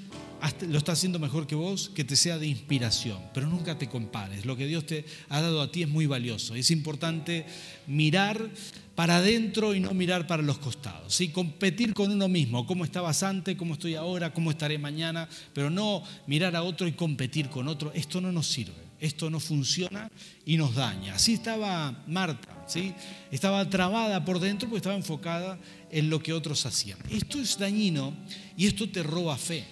lo 0.69 0.79
está 0.79 0.93
haciendo 0.93 1.19
mejor 1.19 1.47
que 1.47 1.55
vos, 1.55 1.91
que 1.95 2.05
te 2.05 2.17
sea 2.17 2.39
de 2.39 2.47
inspiración, 2.47 3.19
pero 3.33 3.47
nunca 3.47 3.79
te 3.79 3.89
compares. 3.89 4.45
Lo 4.45 4.57
que 4.57 4.67
Dios 4.67 4.85
te 4.87 5.05
ha 5.29 5.41
dado 5.41 5.63
a 5.63 5.71
ti 5.71 5.83
es 5.83 5.89
muy 5.89 6.07
valioso. 6.07 6.55
Es 6.55 6.71
importante 6.71 7.47
mirar 7.87 8.51
para 8.95 9.17
adentro 9.17 9.75
y 9.75 9.81
no 9.81 9.93
mirar 9.95 10.27
para 10.27 10.43
los 10.43 10.59
costados. 10.59 11.15
¿sí? 11.15 11.29
Competir 11.29 11.95
con 11.95 12.11
uno 12.11 12.29
mismo, 12.29 12.67
cómo 12.67 12.85
estabas 12.85 13.23
antes, 13.23 13.57
cómo 13.57 13.75
estoy 13.75 13.95
ahora, 13.95 14.33
cómo 14.33 14.51
estaré 14.51 14.79
mañana, 14.79 15.29
pero 15.53 15.71
no 15.71 16.03
mirar 16.27 16.55
a 16.57 16.63
otro 16.63 16.87
y 16.87 16.93
competir 16.93 17.49
con 17.49 17.69
otro. 17.69 17.93
Esto 17.95 18.21
no 18.21 18.31
nos 18.31 18.47
sirve, 18.47 18.75
esto 19.01 19.31
no 19.31 19.41
funciona 19.41 20.11
y 20.45 20.57
nos 20.57 20.75
daña. 20.75 21.15
Así 21.15 21.35
estaba 21.35 22.05
Marta, 22.07 22.65
¿sí? 22.69 22.95
estaba 23.31 23.69
trabada 23.69 24.25
por 24.25 24.39
dentro 24.39 24.69
porque 24.69 24.79
estaba 24.79 24.97
enfocada 24.97 25.59
en 25.91 26.11
lo 26.11 26.23
que 26.23 26.33
otros 26.33 26.65
hacían. 26.67 26.99
Esto 27.11 27.41
es 27.41 27.59
dañino 27.59 28.15
y 28.57 28.67
esto 28.67 28.89
te 28.89 29.03
roba 29.03 29.37
fe. 29.37 29.65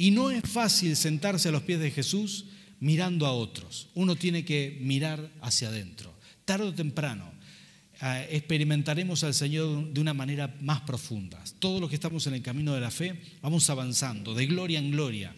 Y 0.00 0.12
no 0.12 0.30
es 0.30 0.42
fácil 0.48 0.96
sentarse 0.96 1.50
a 1.50 1.52
los 1.52 1.60
pies 1.60 1.78
de 1.78 1.90
Jesús 1.90 2.46
mirando 2.80 3.26
a 3.26 3.32
otros. 3.32 3.88
Uno 3.92 4.16
tiene 4.16 4.46
que 4.46 4.78
mirar 4.80 5.30
hacia 5.42 5.68
adentro. 5.68 6.10
Tarde 6.46 6.68
o 6.68 6.72
temprano 6.72 7.30
eh, 8.00 8.28
experimentaremos 8.30 9.24
al 9.24 9.34
Señor 9.34 9.92
de 9.92 10.00
una 10.00 10.14
manera 10.14 10.56
más 10.62 10.80
profunda. 10.80 11.38
Todos 11.58 11.82
los 11.82 11.90
que 11.90 11.96
estamos 11.96 12.26
en 12.26 12.32
el 12.32 12.40
camino 12.40 12.72
de 12.72 12.80
la 12.80 12.90
fe 12.90 13.20
vamos 13.42 13.68
avanzando 13.68 14.32
de 14.34 14.46
gloria 14.46 14.78
en 14.78 14.90
gloria. 14.90 15.36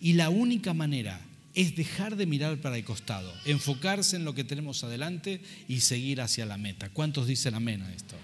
Y 0.00 0.12
la 0.12 0.30
única 0.30 0.74
manera 0.74 1.20
es 1.52 1.74
dejar 1.74 2.14
de 2.14 2.26
mirar 2.26 2.58
para 2.58 2.76
el 2.76 2.84
costado, 2.84 3.34
enfocarse 3.46 4.14
en 4.14 4.24
lo 4.24 4.32
que 4.32 4.44
tenemos 4.44 4.84
adelante 4.84 5.40
y 5.66 5.80
seguir 5.80 6.20
hacia 6.20 6.46
la 6.46 6.56
meta. 6.56 6.88
¿Cuántos 6.88 7.26
dicen 7.26 7.56
amén 7.56 7.82
a 7.82 7.92
esto? 7.92 8.14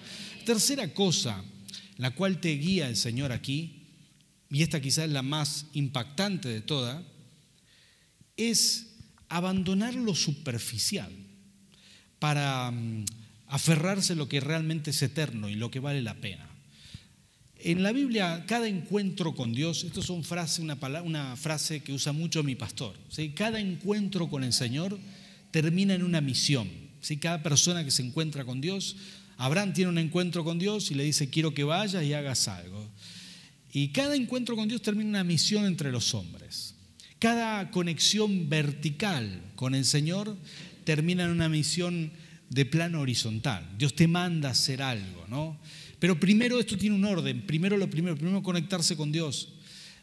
Tercera 0.46 0.94
cosa, 0.94 1.42
la 1.96 2.12
cual 2.12 2.38
te 2.38 2.50
guía 2.50 2.88
el 2.88 2.94
Señor 2.94 3.33
aquí, 3.33 3.80
y 4.50 4.62
esta 4.62 4.80
quizás 4.80 5.04
es 5.06 5.10
la 5.12 5.22
más 5.22 5.66
impactante 5.72 6.48
de 6.48 6.60
toda, 6.60 7.02
es 8.36 8.94
abandonar 9.28 9.94
lo 9.94 10.14
superficial 10.14 11.12
para 12.18 12.70
mm, 12.70 13.04
aferrarse 13.46 14.14
a 14.14 14.16
lo 14.16 14.28
que 14.28 14.40
realmente 14.40 14.90
es 14.90 15.02
eterno 15.02 15.48
y 15.48 15.54
lo 15.54 15.70
que 15.70 15.80
vale 15.80 16.02
la 16.02 16.14
pena. 16.14 16.48
En 17.62 17.82
la 17.82 17.92
Biblia, 17.92 18.44
cada 18.46 18.68
encuentro 18.68 19.34
con 19.34 19.52
Dios, 19.52 19.84
esto 19.84 20.00
es 20.00 20.08
una 20.08 20.24
frase, 20.24 20.62
una, 20.62 20.78
una 21.02 21.36
frase 21.36 21.80
que 21.80 21.92
usa 21.92 22.12
mucho 22.12 22.42
mi 22.42 22.54
pastor, 22.54 22.96
cada 23.34 23.60
encuentro 23.60 24.28
con 24.30 24.44
el 24.44 24.52
Señor 24.52 24.98
termina 25.50 25.94
en 25.94 26.02
una 26.02 26.20
misión. 26.20 26.68
¿sí? 27.00 27.18
Cada 27.18 27.42
persona 27.42 27.84
que 27.84 27.90
se 27.90 28.02
encuentra 28.02 28.44
con 28.44 28.60
Dios, 28.60 28.96
Abraham 29.36 29.74
tiene 29.74 29.90
un 29.90 29.98
encuentro 29.98 30.42
con 30.42 30.58
Dios 30.58 30.90
y 30.90 30.94
le 30.94 31.04
dice, 31.04 31.28
quiero 31.28 31.52
que 31.52 31.64
vayas 31.64 32.02
y 32.02 32.14
hagas 32.14 32.48
algo. 32.48 32.88
Y 33.72 33.88
cada 33.88 34.16
encuentro 34.16 34.56
con 34.56 34.68
Dios 34.68 34.83
termina 34.83 35.11
una 35.11 35.24
misión 35.24 35.64
entre 35.64 35.92
los 35.92 36.14
hombres. 36.14 36.74
Cada 37.18 37.70
conexión 37.70 38.48
vertical 38.48 39.42
con 39.54 39.74
el 39.74 39.85
Señor 39.85 40.37
termina 40.85 41.24
en 41.24 41.30
una 41.30 41.48
misión 41.48 42.11
de 42.48 42.64
plano 42.64 43.00
horizontal. 43.00 43.68
Dios 43.78 43.94
te 43.94 44.09
manda 44.09 44.48
a 44.48 44.52
hacer 44.52 44.83
algo, 44.83 45.26
¿no? 45.28 45.59
Pero 45.98 46.18
primero 46.18 46.59
esto 46.59 46.76
tiene 46.76 46.96
un 46.96 47.04
orden. 47.04 47.46
Primero 47.46 47.76
lo 47.76 47.88
primero, 47.88 48.16
primero 48.16 48.42
conectarse 48.42 48.96
con 48.96 49.12
Dios. 49.12 49.52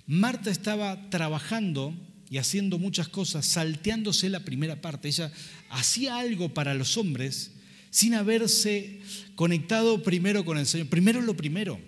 Marta 0.05 0.49
estaba 0.49 1.09
trabajando 1.09 1.93
y 2.29 2.37
haciendo 2.37 2.77
muchas 2.77 3.09
cosas, 3.09 3.45
salteándose 3.45 4.29
la 4.29 4.41
primera 4.41 4.79
parte. 4.79 5.09
Ella 5.09 5.31
hacía 5.69 6.17
algo 6.17 6.53
para 6.53 6.73
los 6.73 6.97
hombres 6.97 7.51
sin 7.89 8.13
haberse 8.13 9.01
conectado 9.35 10.03
primero 10.03 10.45
con 10.45 10.57
el 10.57 10.67
Señor. 10.67 10.87
Primero 10.87 11.21
lo 11.21 11.35
primero 11.35 11.79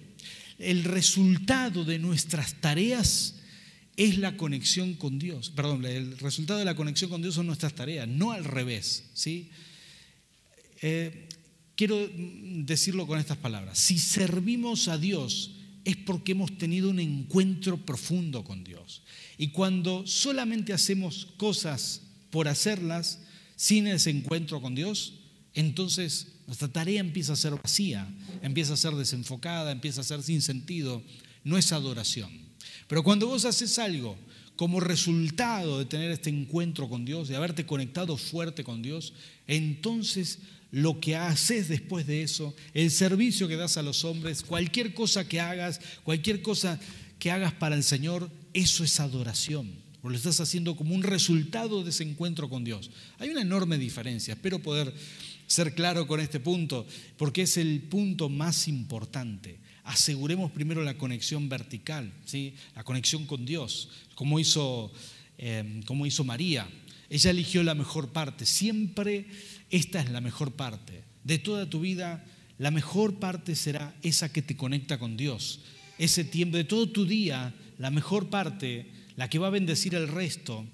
el 0.60 0.84
resultado 0.84 1.86
de 1.86 2.00
nuestras 2.00 2.56
tareas 2.56 3.36
es 3.96 4.18
la 4.18 4.38
conexión 4.38 4.94
con 4.94 5.20
Dios. 5.20 5.50
Perdón, 5.50 5.86
el 5.86 6.18
resultado 6.20 6.60
de 6.60 6.66
la 6.66 6.76
conexión 6.76 7.10
con 7.10 7.22
Dios 7.22 7.36
son 7.36 7.48
nuestras 7.48 7.74
tareas, 7.74 8.08
no 8.08 8.32
al 8.32 8.46
revés. 8.46 9.10
¿sí? 9.14 9.50
Eh, 10.82 11.28
quiero 11.76 12.10
decirlo 12.14 13.08
con 13.08 13.20
estas 13.20 13.38
palabras. 13.38 13.78
Si 13.80 14.00
servimos 14.00 14.88
a 14.88 14.98
Dios 14.98 15.52
es 15.86 15.98
porque 15.98 16.34
hemos 16.34 16.58
tenido 16.58 16.90
un 16.90 17.00
encuentro 17.00 17.78
profundo 17.86 18.44
con 18.44 18.64
Dios. 18.64 19.02
Y 19.38 19.50
cuando 19.50 20.06
solamente 20.06 20.74
hacemos 20.74 21.28
cosas 21.38 22.02
por 22.30 22.48
hacerlas 22.48 23.22
sin 23.56 23.88
ese 23.88 24.12
encuentro 24.12 24.62
con 24.62 24.76
Dios, 24.76 25.14
entonces 25.54 26.28
nuestra 26.48 26.68
tarea 26.68 27.00
empieza 27.00 27.34
a 27.34 27.38
ser 27.38 27.56
vacía, 27.56 28.08
empieza 28.42 28.74
a 28.74 28.78
ser 28.78 28.94
desenfocada, 28.94 29.72
empieza 29.72 30.02
a 30.02 30.04
ser 30.04 30.24
sin 30.24 30.42
sentido. 30.42 31.02
No 31.44 31.58
es 31.58 31.72
adoración. 31.72 32.30
Pero 32.88 33.04
cuando 33.04 33.28
vos 33.28 33.46
haces 33.46 33.80
algo 33.80 34.18
como 34.56 34.80
resultado 34.80 35.80
de 35.80 35.86
tener 35.86 36.12
este 36.12 36.30
encuentro 36.30 36.90
con 36.90 37.06
Dios, 37.06 37.28
de 37.28 37.36
haberte 37.36 37.66
conectado 37.66 38.18
fuerte 38.18 38.64
con 38.64 38.82
Dios, 38.82 39.14
entonces 39.48 40.40
lo 40.72 41.00
que 41.00 41.16
haces 41.16 41.68
después 41.68 42.06
de 42.06 42.24
eso, 42.24 42.54
el 42.74 42.92
servicio 42.92 43.48
que 43.48 43.56
das 43.56 43.78
a 43.78 43.84
los 43.84 44.04
hombres, 44.04 44.44
cualquier 44.44 44.94
cosa 44.94 45.28
que 45.28 45.40
hagas, 45.40 45.80
cualquier 46.04 46.42
cosa 46.42 46.80
que 47.20 47.32
hagas 47.32 47.54
para 47.54 47.76
el 47.76 47.84
Señor, 47.84 48.30
eso 48.54 48.84
es 48.84 49.00
adoración. 49.00 49.72
O 50.02 50.10
lo 50.10 50.16
estás 50.16 50.40
haciendo 50.40 50.76
como 50.76 50.96
un 50.96 51.04
resultado 51.04 51.84
de 51.84 51.90
ese 51.90 52.04
encuentro 52.04 52.50
con 52.50 52.64
Dios. 52.64 52.90
Hay 53.18 53.30
una 53.30 53.42
enorme 53.42 53.78
diferencia. 53.78 54.34
Espero 54.34 54.60
poder 54.60 54.94
ser 55.50 55.74
claro 55.74 56.06
con 56.06 56.20
este 56.20 56.40
punto, 56.40 56.86
porque 57.18 57.42
es 57.42 57.58
el 57.58 57.82
punto 57.82 58.30
más 58.30 58.68
importante. 58.68 59.60
Aseguremos 59.84 60.52
primero 60.52 60.84
la 60.84 60.98
conexión 60.98 61.50
vertical, 61.50 62.14
¿sí? 62.24 62.54
la 62.76 62.84
conexión 62.84 63.26
con 63.26 63.46
Dios, 63.46 63.90
como 64.14 64.40
hizo, 64.40 64.92
eh, 65.40 65.82
como 65.88 66.06
hizo 66.06 66.24
María. 66.24 66.70
Ella 67.10 67.32
eligió 67.32 67.64
la 67.64 67.74
mejor 67.74 68.10
parte. 68.10 68.46
Siempre 68.46 69.26
esta 69.72 70.00
es 70.00 70.12
la 70.12 70.22
mejor 70.22 70.52
parte. 70.52 71.04
De 71.24 71.40
toda 71.40 71.68
tu 71.68 71.80
vida, 71.80 72.24
la 72.60 72.70
mejor 72.70 73.16
parte 73.16 73.56
será 73.56 73.96
esa 74.04 74.32
que 74.32 74.44
te 74.44 74.56
conecta 74.56 75.00
con 75.00 75.18
Dios. 75.18 75.62
Ese 75.98 76.24
tiempo, 76.24 76.58
de 76.58 76.64
todo 76.64 76.90
tu 76.90 77.06
día, 77.06 77.56
la 77.80 77.90
mejor 77.90 78.30
parte, 78.30 78.92
la 79.16 79.28
que 79.32 79.40
va 79.40 79.48
a 79.48 79.52
bendecir 79.52 79.96
el 79.96 80.10
resto, 80.10 80.68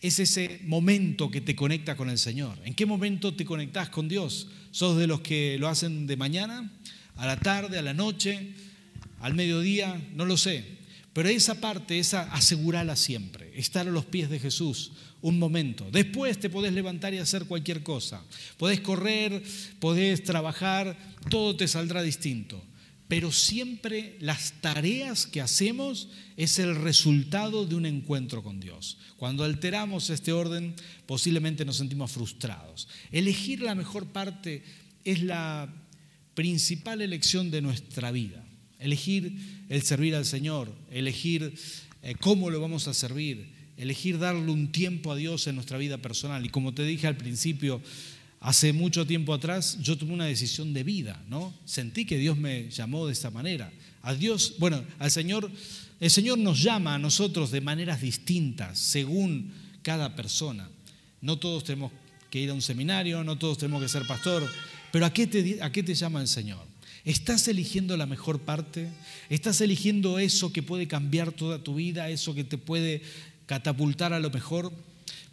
es 0.00 0.18
ese 0.18 0.60
momento 0.64 1.30
que 1.30 1.40
te 1.40 1.54
conecta 1.54 1.96
con 1.96 2.08
el 2.08 2.18
Señor. 2.18 2.58
¿En 2.64 2.74
qué 2.74 2.86
momento 2.86 3.34
te 3.34 3.44
conectas 3.44 3.90
con 3.90 4.08
Dios? 4.08 4.48
¿Sos 4.70 4.96
de 4.96 5.06
los 5.06 5.20
que 5.20 5.58
lo 5.58 5.68
hacen 5.68 6.06
de 6.06 6.16
mañana, 6.16 6.70
a 7.16 7.26
la 7.26 7.38
tarde, 7.38 7.78
a 7.78 7.82
la 7.82 7.92
noche, 7.92 8.54
al 9.20 9.34
mediodía? 9.34 10.00
No 10.14 10.24
lo 10.24 10.36
sé. 10.36 10.64
Pero 11.12 11.28
esa 11.28 11.60
parte, 11.60 11.98
esa 11.98 12.32
asegurala 12.32 12.96
siempre, 12.96 13.52
estar 13.56 13.86
a 13.86 13.90
los 13.90 14.06
pies 14.06 14.30
de 14.30 14.38
Jesús 14.38 14.92
un 15.22 15.38
momento. 15.38 15.90
Después 15.90 16.38
te 16.38 16.48
podés 16.48 16.72
levantar 16.72 17.12
y 17.12 17.18
hacer 17.18 17.44
cualquier 17.44 17.82
cosa. 17.82 18.24
Podés 18.56 18.80
correr, 18.80 19.42
podés 19.80 20.24
trabajar, 20.24 20.96
todo 21.28 21.56
te 21.56 21.68
saldrá 21.68 22.00
distinto 22.02 22.62
pero 23.10 23.32
siempre 23.32 24.14
las 24.20 24.52
tareas 24.60 25.26
que 25.26 25.40
hacemos 25.40 26.10
es 26.36 26.60
el 26.60 26.76
resultado 26.76 27.66
de 27.66 27.74
un 27.74 27.84
encuentro 27.84 28.40
con 28.44 28.60
Dios. 28.60 28.98
Cuando 29.16 29.42
alteramos 29.42 30.10
este 30.10 30.30
orden, 30.30 30.76
posiblemente 31.06 31.64
nos 31.64 31.78
sentimos 31.78 32.12
frustrados. 32.12 32.86
Elegir 33.10 33.62
la 33.62 33.74
mejor 33.74 34.06
parte 34.06 34.62
es 35.02 35.24
la 35.24 35.74
principal 36.34 37.02
elección 37.02 37.50
de 37.50 37.62
nuestra 37.62 38.12
vida. 38.12 38.46
Elegir 38.78 39.64
el 39.68 39.82
servir 39.82 40.14
al 40.14 40.24
Señor, 40.24 40.72
elegir 40.92 41.52
eh, 42.04 42.14
cómo 42.20 42.48
lo 42.48 42.60
vamos 42.60 42.86
a 42.86 42.94
servir, 42.94 43.50
elegir 43.76 44.20
darle 44.20 44.52
un 44.52 44.70
tiempo 44.70 45.10
a 45.10 45.16
Dios 45.16 45.48
en 45.48 45.56
nuestra 45.56 45.78
vida 45.78 45.98
personal. 45.98 46.46
Y 46.46 46.50
como 46.50 46.74
te 46.74 46.84
dije 46.84 47.08
al 47.08 47.16
principio, 47.16 47.82
Hace 48.40 48.72
mucho 48.72 49.06
tiempo 49.06 49.34
atrás 49.34 49.78
yo 49.82 49.98
tomé 49.98 50.14
una 50.14 50.24
decisión 50.24 50.72
de 50.72 50.82
vida, 50.82 51.22
¿no? 51.28 51.52
Sentí 51.66 52.06
que 52.06 52.16
Dios 52.16 52.38
me 52.38 52.70
llamó 52.70 53.06
de 53.06 53.12
esta 53.12 53.30
manera. 53.30 53.70
A 54.00 54.14
Dios, 54.14 54.54
bueno, 54.58 54.82
al 54.98 55.10
Señor, 55.10 55.50
el 56.00 56.10
Señor 56.10 56.38
nos 56.38 56.62
llama 56.62 56.94
a 56.94 56.98
nosotros 56.98 57.50
de 57.50 57.60
maneras 57.60 58.00
distintas 58.00 58.78
según 58.78 59.52
cada 59.82 60.16
persona. 60.16 60.70
No 61.20 61.38
todos 61.38 61.64
tenemos 61.64 61.92
que 62.30 62.40
ir 62.40 62.48
a 62.48 62.54
un 62.54 62.62
seminario, 62.62 63.22
no 63.24 63.36
todos 63.36 63.58
tenemos 63.58 63.82
que 63.82 63.90
ser 63.90 64.06
pastor, 64.06 64.50
pero 64.90 65.04
¿a 65.04 65.12
qué 65.12 65.26
te, 65.26 65.62
a 65.62 65.70
qué 65.70 65.82
te 65.82 65.94
llama 65.94 66.22
el 66.22 66.28
Señor? 66.28 66.64
¿Estás 67.04 67.46
eligiendo 67.46 67.94
la 67.98 68.06
mejor 68.06 68.40
parte? 68.40 68.88
¿Estás 69.28 69.60
eligiendo 69.60 70.18
eso 70.18 70.50
que 70.50 70.62
puede 70.62 70.88
cambiar 70.88 71.32
toda 71.32 71.62
tu 71.62 71.74
vida, 71.74 72.08
eso 72.08 72.34
que 72.34 72.44
te 72.44 72.56
puede 72.56 73.02
catapultar 73.44 74.14
a 74.14 74.20
lo 74.20 74.30
mejor? 74.30 74.72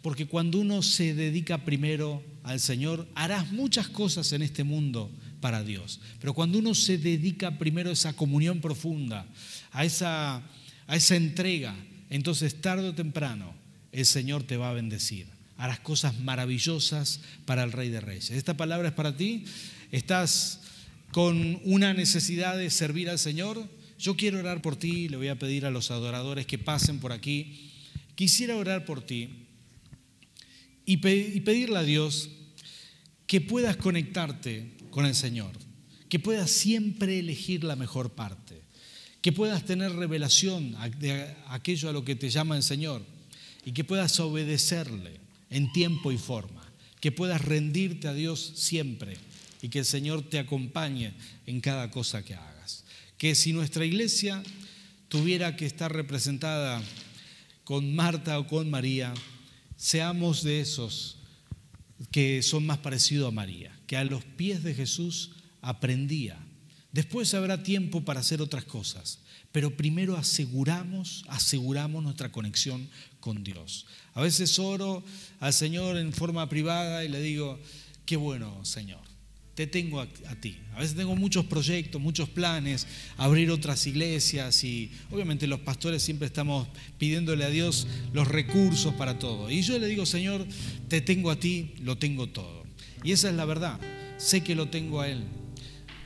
Porque 0.02 0.26
cuando 0.26 0.60
uno 0.60 0.82
se 0.82 1.14
dedica 1.14 1.64
primero 1.64 2.22
al 2.44 2.60
Señor, 2.60 3.08
harás 3.14 3.50
muchas 3.50 3.88
cosas 3.88 4.32
en 4.32 4.42
este 4.42 4.64
mundo 4.64 5.10
para 5.40 5.64
Dios. 5.64 6.00
Pero 6.20 6.34
cuando 6.34 6.58
uno 6.58 6.74
se 6.74 6.98
dedica 6.98 7.58
primero 7.58 7.90
a 7.90 7.94
esa 7.94 8.12
comunión 8.12 8.60
profunda, 8.60 9.26
a 9.72 9.84
esa, 9.84 10.36
a 10.86 10.96
esa 10.96 11.16
entrega, 11.16 11.74
entonces 12.10 12.60
tarde 12.60 12.88
o 12.88 12.94
temprano 12.94 13.54
el 13.92 14.06
Señor 14.06 14.44
te 14.44 14.56
va 14.56 14.70
a 14.70 14.74
bendecir. 14.74 15.26
Harás 15.56 15.80
cosas 15.80 16.18
maravillosas 16.20 17.20
para 17.44 17.64
el 17.64 17.72
Rey 17.72 17.88
de 17.88 18.00
Reyes. 18.00 18.30
Esta 18.30 18.56
palabra 18.56 18.88
es 18.88 18.94
para 18.94 19.16
ti. 19.16 19.44
Estás 19.90 20.60
con 21.10 21.60
una 21.64 21.94
necesidad 21.94 22.56
de 22.56 22.70
servir 22.70 23.10
al 23.10 23.18
Señor. 23.18 23.68
Yo 23.98 24.14
quiero 24.16 24.38
orar 24.38 24.62
por 24.62 24.76
ti. 24.76 25.08
Le 25.08 25.16
voy 25.16 25.28
a 25.28 25.38
pedir 25.38 25.66
a 25.66 25.72
los 25.72 25.90
adoradores 25.90 26.46
que 26.46 26.58
pasen 26.58 27.00
por 27.00 27.10
aquí. 27.10 27.72
Quisiera 28.14 28.56
orar 28.56 28.84
por 28.84 29.02
ti 29.02 29.47
y, 30.88 30.96
pedirle 30.96 31.76
a 31.76 31.82
Dios 31.82 32.30
que 33.26 33.42
puedas 33.42 33.76
conectarte 33.76 34.72
con 34.90 35.04
el 35.04 35.14
Señor, 35.14 35.52
que 36.08 36.18
puedas 36.18 36.50
siempre 36.50 37.18
elegir 37.18 37.62
la 37.62 37.76
mejor 37.76 38.12
parte, 38.12 38.62
que 39.20 39.30
puedas 39.30 39.66
tener 39.66 39.92
revelación 39.92 40.74
de 40.98 41.36
aquello 41.48 41.90
a 41.90 41.92
lo 41.92 42.06
que 42.06 42.16
te 42.16 42.30
llama 42.30 42.56
el 42.56 42.62
Señor 42.62 43.04
y 43.66 43.72
que 43.72 43.84
puedas 43.84 44.18
obedecerle 44.18 45.20
en 45.50 45.70
tiempo 45.74 46.10
y 46.10 46.16
forma, 46.16 46.66
que 47.00 47.12
puedas 47.12 47.42
rendirte 47.42 48.08
a 48.08 48.14
Dios 48.14 48.52
siempre 48.54 49.18
y 49.60 49.68
que 49.68 49.80
el 49.80 49.84
Señor 49.84 50.22
te 50.22 50.38
acompañe 50.38 51.12
en 51.44 51.60
cada 51.60 51.90
cosa 51.90 52.24
que 52.24 52.34
hagas. 52.34 52.84
Que 53.18 53.34
si 53.34 53.52
nuestra 53.52 53.84
iglesia 53.84 54.42
tuviera 55.10 55.54
que 55.54 55.66
estar 55.66 55.92
representada 55.92 56.82
con 57.64 57.94
Marta 57.94 58.38
o 58.38 58.46
con 58.46 58.70
María, 58.70 59.12
seamos 59.78 60.42
de 60.42 60.60
esos 60.60 61.16
que 62.10 62.42
son 62.42 62.66
más 62.66 62.78
parecidos 62.78 63.28
a 63.28 63.34
María, 63.34 63.72
que 63.86 63.96
a 63.96 64.04
los 64.04 64.24
pies 64.24 64.62
de 64.62 64.74
Jesús 64.74 65.30
aprendía. 65.62 66.38
Después 66.92 67.32
habrá 67.34 67.62
tiempo 67.62 68.04
para 68.04 68.20
hacer 68.20 68.42
otras 68.42 68.64
cosas, 68.64 69.20
pero 69.52 69.76
primero 69.76 70.16
aseguramos, 70.16 71.24
aseguramos 71.28 72.02
nuestra 72.02 72.30
conexión 72.30 72.88
con 73.20 73.44
Dios. 73.44 73.86
A 74.14 74.20
veces 74.20 74.58
oro 74.58 75.04
al 75.40 75.52
Señor 75.52 75.96
en 75.96 76.12
forma 76.12 76.48
privada 76.48 77.04
y 77.04 77.08
le 77.08 77.22
digo, 77.22 77.58
qué 78.04 78.16
bueno, 78.16 78.64
Señor, 78.64 79.00
te 79.58 79.66
tengo 79.66 80.00
a, 80.00 80.06
ti. 80.40 80.56
A 80.76 80.78
veces 80.78 80.94
tengo 80.94 81.16
muchos 81.16 81.44
proyectos, 81.46 82.00
muchos 82.00 82.28
planes, 82.28 82.86
abrir 83.16 83.50
otras 83.50 83.88
iglesias 83.88 84.62
y 84.62 84.92
obviamente 85.10 85.48
los 85.48 85.58
pastores 85.58 86.00
siempre 86.00 86.26
estamos 86.26 86.68
pidiéndole 86.96 87.44
a 87.44 87.50
Dios 87.50 87.88
los 88.12 88.28
recursos 88.28 88.94
para 88.94 89.18
todo. 89.18 89.50
Y 89.50 89.62
yo 89.62 89.76
le 89.80 89.88
digo, 89.88 90.06
Señor, 90.06 90.46
te 90.86 91.00
tengo 91.00 91.32
a 91.32 91.40
ti, 91.40 91.72
lo 91.82 91.98
tengo 91.98 92.28
todo. 92.28 92.62
Y 93.02 93.10
esa 93.10 93.30
es 93.30 93.34
la 93.34 93.44
verdad. 93.46 93.80
Sé 94.16 94.44
que 94.44 94.54
lo 94.54 94.68
tengo 94.68 95.00
a 95.00 95.08
Él, 95.08 95.24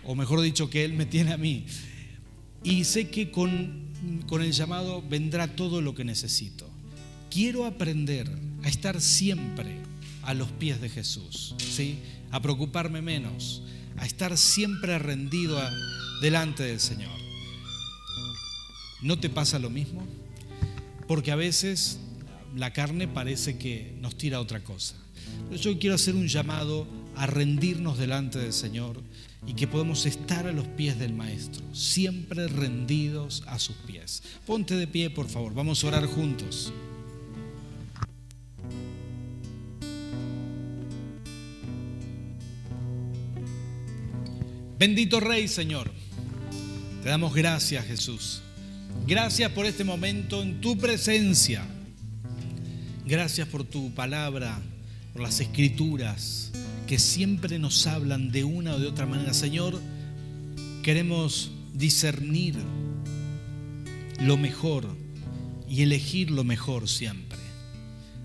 o 0.02 0.14
mejor 0.14 0.40
dicho, 0.40 0.70
que 0.70 0.86
Él 0.86 0.94
me 0.94 1.04
tiene 1.04 1.34
a 1.34 1.36
mí. 1.36 1.66
Y 2.64 2.84
sé 2.84 3.10
que 3.10 3.30
con, 3.30 3.82
con 4.28 4.40
el 4.40 4.52
llamado 4.52 5.04
vendrá 5.06 5.46
todo 5.56 5.82
lo 5.82 5.94
que 5.94 6.04
necesito. 6.04 6.70
Quiero 7.30 7.66
aprender 7.66 8.30
a 8.62 8.68
estar 8.70 8.98
siempre 9.02 9.91
a 10.22 10.34
los 10.34 10.50
pies 10.50 10.80
de 10.80 10.88
Jesús, 10.88 11.54
¿sí? 11.58 11.98
a 12.30 12.40
preocuparme 12.40 13.02
menos, 13.02 13.62
a 13.96 14.06
estar 14.06 14.36
siempre 14.38 14.98
rendido 14.98 15.60
delante 16.20 16.62
del 16.62 16.80
Señor. 16.80 17.12
¿No 19.02 19.18
te 19.18 19.28
pasa 19.28 19.58
lo 19.58 19.68
mismo? 19.68 20.06
Porque 21.08 21.32
a 21.32 21.36
veces 21.36 21.98
la 22.54 22.72
carne 22.72 23.08
parece 23.08 23.58
que 23.58 23.96
nos 24.00 24.16
tira 24.16 24.40
otra 24.40 24.62
cosa. 24.62 24.94
yo 25.50 25.78
quiero 25.78 25.96
hacer 25.96 26.14
un 26.14 26.28
llamado 26.28 26.86
a 27.16 27.26
rendirnos 27.26 27.98
delante 27.98 28.38
del 28.38 28.52
Señor 28.52 29.00
y 29.46 29.54
que 29.54 29.66
podemos 29.66 30.06
estar 30.06 30.46
a 30.46 30.52
los 30.52 30.66
pies 30.68 30.98
del 30.98 31.14
Maestro, 31.14 31.62
siempre 31.74 32.46
rendidos 32.46 33.42
a 33.46 33.58
sus 33.58 33.76
pies. 33.76 34.22
Ponte 34.46 34.76
de 34.76 34.86
pie, 34.86 35.10
por 35.10 35.28
favor, 35.28 35.52
vamos 35.52 35.82
a 35.82 35.88
orar 35.88 36.06
juntos. 36.06 36.72
Bendito 44.82 45.20
Rey, 45.20 45.46
Señor. 45.46 45.92
Te 47.04 47.08
damos 47.08 47.32
gracias, 47.32 47.86
Jesús. 47.86 48.42
Gracias 49.06 49.52
por 49.52 49.64
este 49.64 49.84
momento 49.84 50.42
en 50.42 50.60
tu 50.60 50.76
presencia. 50.76 51.64
Gracias 53.06 53.46
por 53.46 53.62
tu 53.62 53.94
palabra, 53.94 54.60
por 55.12 55.22
las 55.22 55.38
escrituras 55.38 56.50
que 56.88 56.98
siempre 56.98 57.60
nos 57.60 57.86
hablan 57.86 58.32
de 58.32 58.42
una 58.42 58.74
o 58.74 58.80
de 58.80 58.88
otra 58.88 59.06
manera. 59.06 59.32
Señor, 59.34 59.80
queremos 60.82 61.52
discernir 61.72 62.56
lo 64.18 64.36
mejor 64.36 64.88
y 65.68 65.82
elegir 65.82 66.32
lo 66.32 66.42
mejor 66.42 66.88
siempre. 66.88 67.38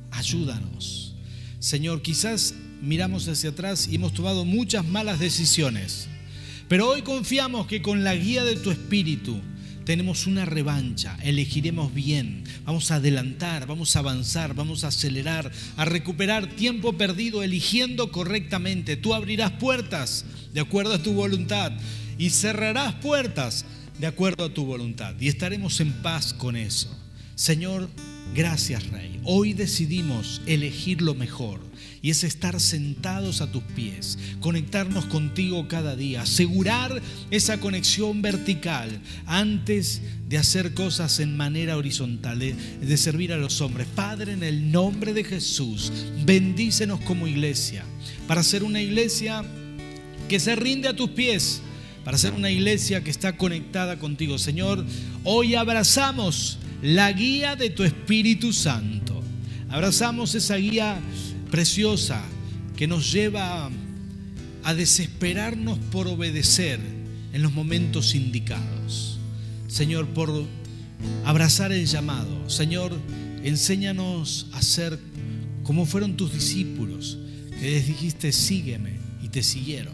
Ayúdanos. 0.09 1.13
Señor, 1.59 2.01
quizás 2.01 2.55
miramos 2.81 3.27
hacia 3.27 3.51
atrás 3.51 3.87
y 3.87 3.93
hemos 3.93 4.15
tomado 4.15 4.43
muchas 4.43 4.83
malas 4.83 5.19
decisiones 5.19 6.09
pero 6.67 6.89
hoy 6.89 7.01
confiamos 7.01 7.67
que 7.67 7.81
con 7.81 8.03
la 8.03 8.15
guía 8.15 8.43
de 8.43 8.55
tu 8.55 8.71
espíritu 8.71 9.39
tenemos 9.85 10.27
una 10.27 10.43
revancha, 10.43 11.17
elegiremos 11.23 11.93
bien, 11.93 12.43
vamos 12.65 12.91
a 12.91 12.95
adelantar, 12.95 13.67
vamos 13.67 13.95
a 13.95 13.99
avanzar, 13.99 14.53
vamos 14.53 14.83
a 14.83 14.89
acelerar, 14.89 15.49
a 15.77 15.85
recuperar 15.85 16.47
tiempo 16.47 16.97
perdido 16.97 17.41
eligiendo 17.41 18.11
correctamente. 18.11 18.97
Tú 18.97 19.13
abrirás 19.13 19.51
puertas 19.51 20.25
de 20.53 20.59
acuerdo 20.59 20.95
a 20.95 21.01
tu 21.01 21.13
voluntad 21.13 21.71
y 22.17 22.31
cerrarás 22.31 22.95
puertas 22.95 23.63
de 23.97 24.07
acuerdo 24.07 24.43
a 24.43 24.53
tu 24.53 24.65
voluntad 24.65 25.15
y 25.21 25.29
estaremos 25.29 25.79
en 25.79 25.93
paz 26.01 26.33
con 26.33 26.57
eso. 26.57 26.93
Señor, 27.35 27.89
gracias 28.33 28.87
Rey. 28.89 29.19
Hoy 29.23 29.53
decidimos 29.53 30.41
elegir 30.45 31.01
lo 31.01 31.13
mejor 31.13 31.59
y 32.01 32.11
es 32.11 32.23
estar 32.23 32.59
sentados 32.59 33.41
a 33.41 33.51
tus 33.51 33.63
pies, 33.63 34.17
conectarnos 34.39 35.05
contigo 35.05 35.67
cada 35.67 35.95
día, 35.95 36.21
asegurar 36.21 37.01
esa 37.31 37.59
conexión 37.59 38.21
vertical 38.21 39.01
antes 39.25 40.01
de 40.27 40.37
hacer 40.37 40.73
cosas 40.73 41.19
en 41.19 41.35
manera 41.35 41.75
horizontal, 41.75 42.39
de, 42.39 42.97
servir 42.97 43.33
a 43.33 43.37
los 43.37 43.61
hombres. 43.61 43.87
Padre, 43.95 44.33
en 44.33 44.43
el 44.43 44.71
nombre 44.71 45.13
de 45.13 45.23
Jesús, 45.23 45.91
bendícenos 46.25 47.01
como 47.01 47.27
iglesia, 47.27 47.83
para 48.27 48.43
ser 48.43 48.63
una 48.63 48.81
iglesia 48.81 49.43
que 50.29 50.39
se 50.39 50.55
rinde 50.55 50.87
a 50.87 50.95
tus 50.95 51.09
pies, 51.09 51.61
para 52.03 52.17
ser 52.17 52.33
una 52.33 52.49
iglesia 52.49 53.03
que 53.03 53.11
está 53.11 53.35
conectada 53.35 53.99
contigo. 53.99 54.37
Señor, 54.37 54.85
hoy 55.23 55.55
abrazamos 55.55 56.59
la 56.81 57.11
guía 57.11 57.55
de 57.55 57.69
tu 57.69 57.83
Espíritu 57.83 58.53
Santo. 58.53 59.23
Abrazamos 59.69 60.35
esa 60.35 60.55
guía 60.55 60.99
preciosa 61.51 62.21
que 62.75 62.87
nos 62.87 63.11
lleva 63.11 63.69
a 64.63 64.73
desesperarnos 64.73 65.79
por 65.91 66.07
obedecer 66.07 66.79
en 67.33 67.41
los 67.41 67.53
momentos 67.53 68.15
indicados. 68.15 69.19
Señor, 69.67 70.07
por 70.07 70.45
abrazar 71.25 71.71
el 71.71 71.85
llamado. 71.85 72.49
Señor, 72.49 72.93
enséñanos 73.43 74.47
a 74.53 74.61
ser 74.61 74.99
como 75.63 75.85
fueron 75.85 76.15
tus 76.15 76.33
discípulos, 76.33 77.17
que 77.59 77.71
les 77.71 77.87
dijiste, 77.87 78.31
sígueme, 78.31 78.97
y 79.21 79.29
te 79.29 79.43
siguieron. 79.43 79.93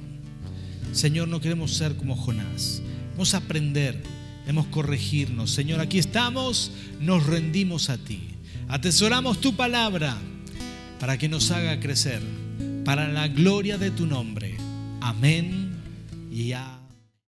Señor, 0.91 1.27
no 1.27 1.41
queremos 1.41 1.73
ser 1.73 1.95
como 1.95 2.15
Jonás. 2.15 2.81
Vamos 3.13 3.33
a 3.33 3.37
aprender, 3.37 4.01
debemos 4.45 4.67
corregirnos. 4.67 5.51
Señor, 5.51 5.79
aquí 5.79 5.99
estamos, 5.99 6.71
nos 6.99 7.25
rendimos 7.25 7.89
a 7.89 7.97
ti. 7.97 8.29
Atesoramos 8.67 9.39
tu 9.39 9.55
palabra 9.55 10.17
para 10.99 11.17
que 11.17 11.29
nos 11.29 11.51
haga 11.51 11.79
crecer, 11.79 12.21
para 12.85 13.07
la 13.07 13.27
gloria 13.27 13.77
de 13.77 13.91
tu 13.91 14.05
nombre. 14.05 14.55
Amén 15.01 15.71
y 16.31 16.53
amén. 16.53 16.82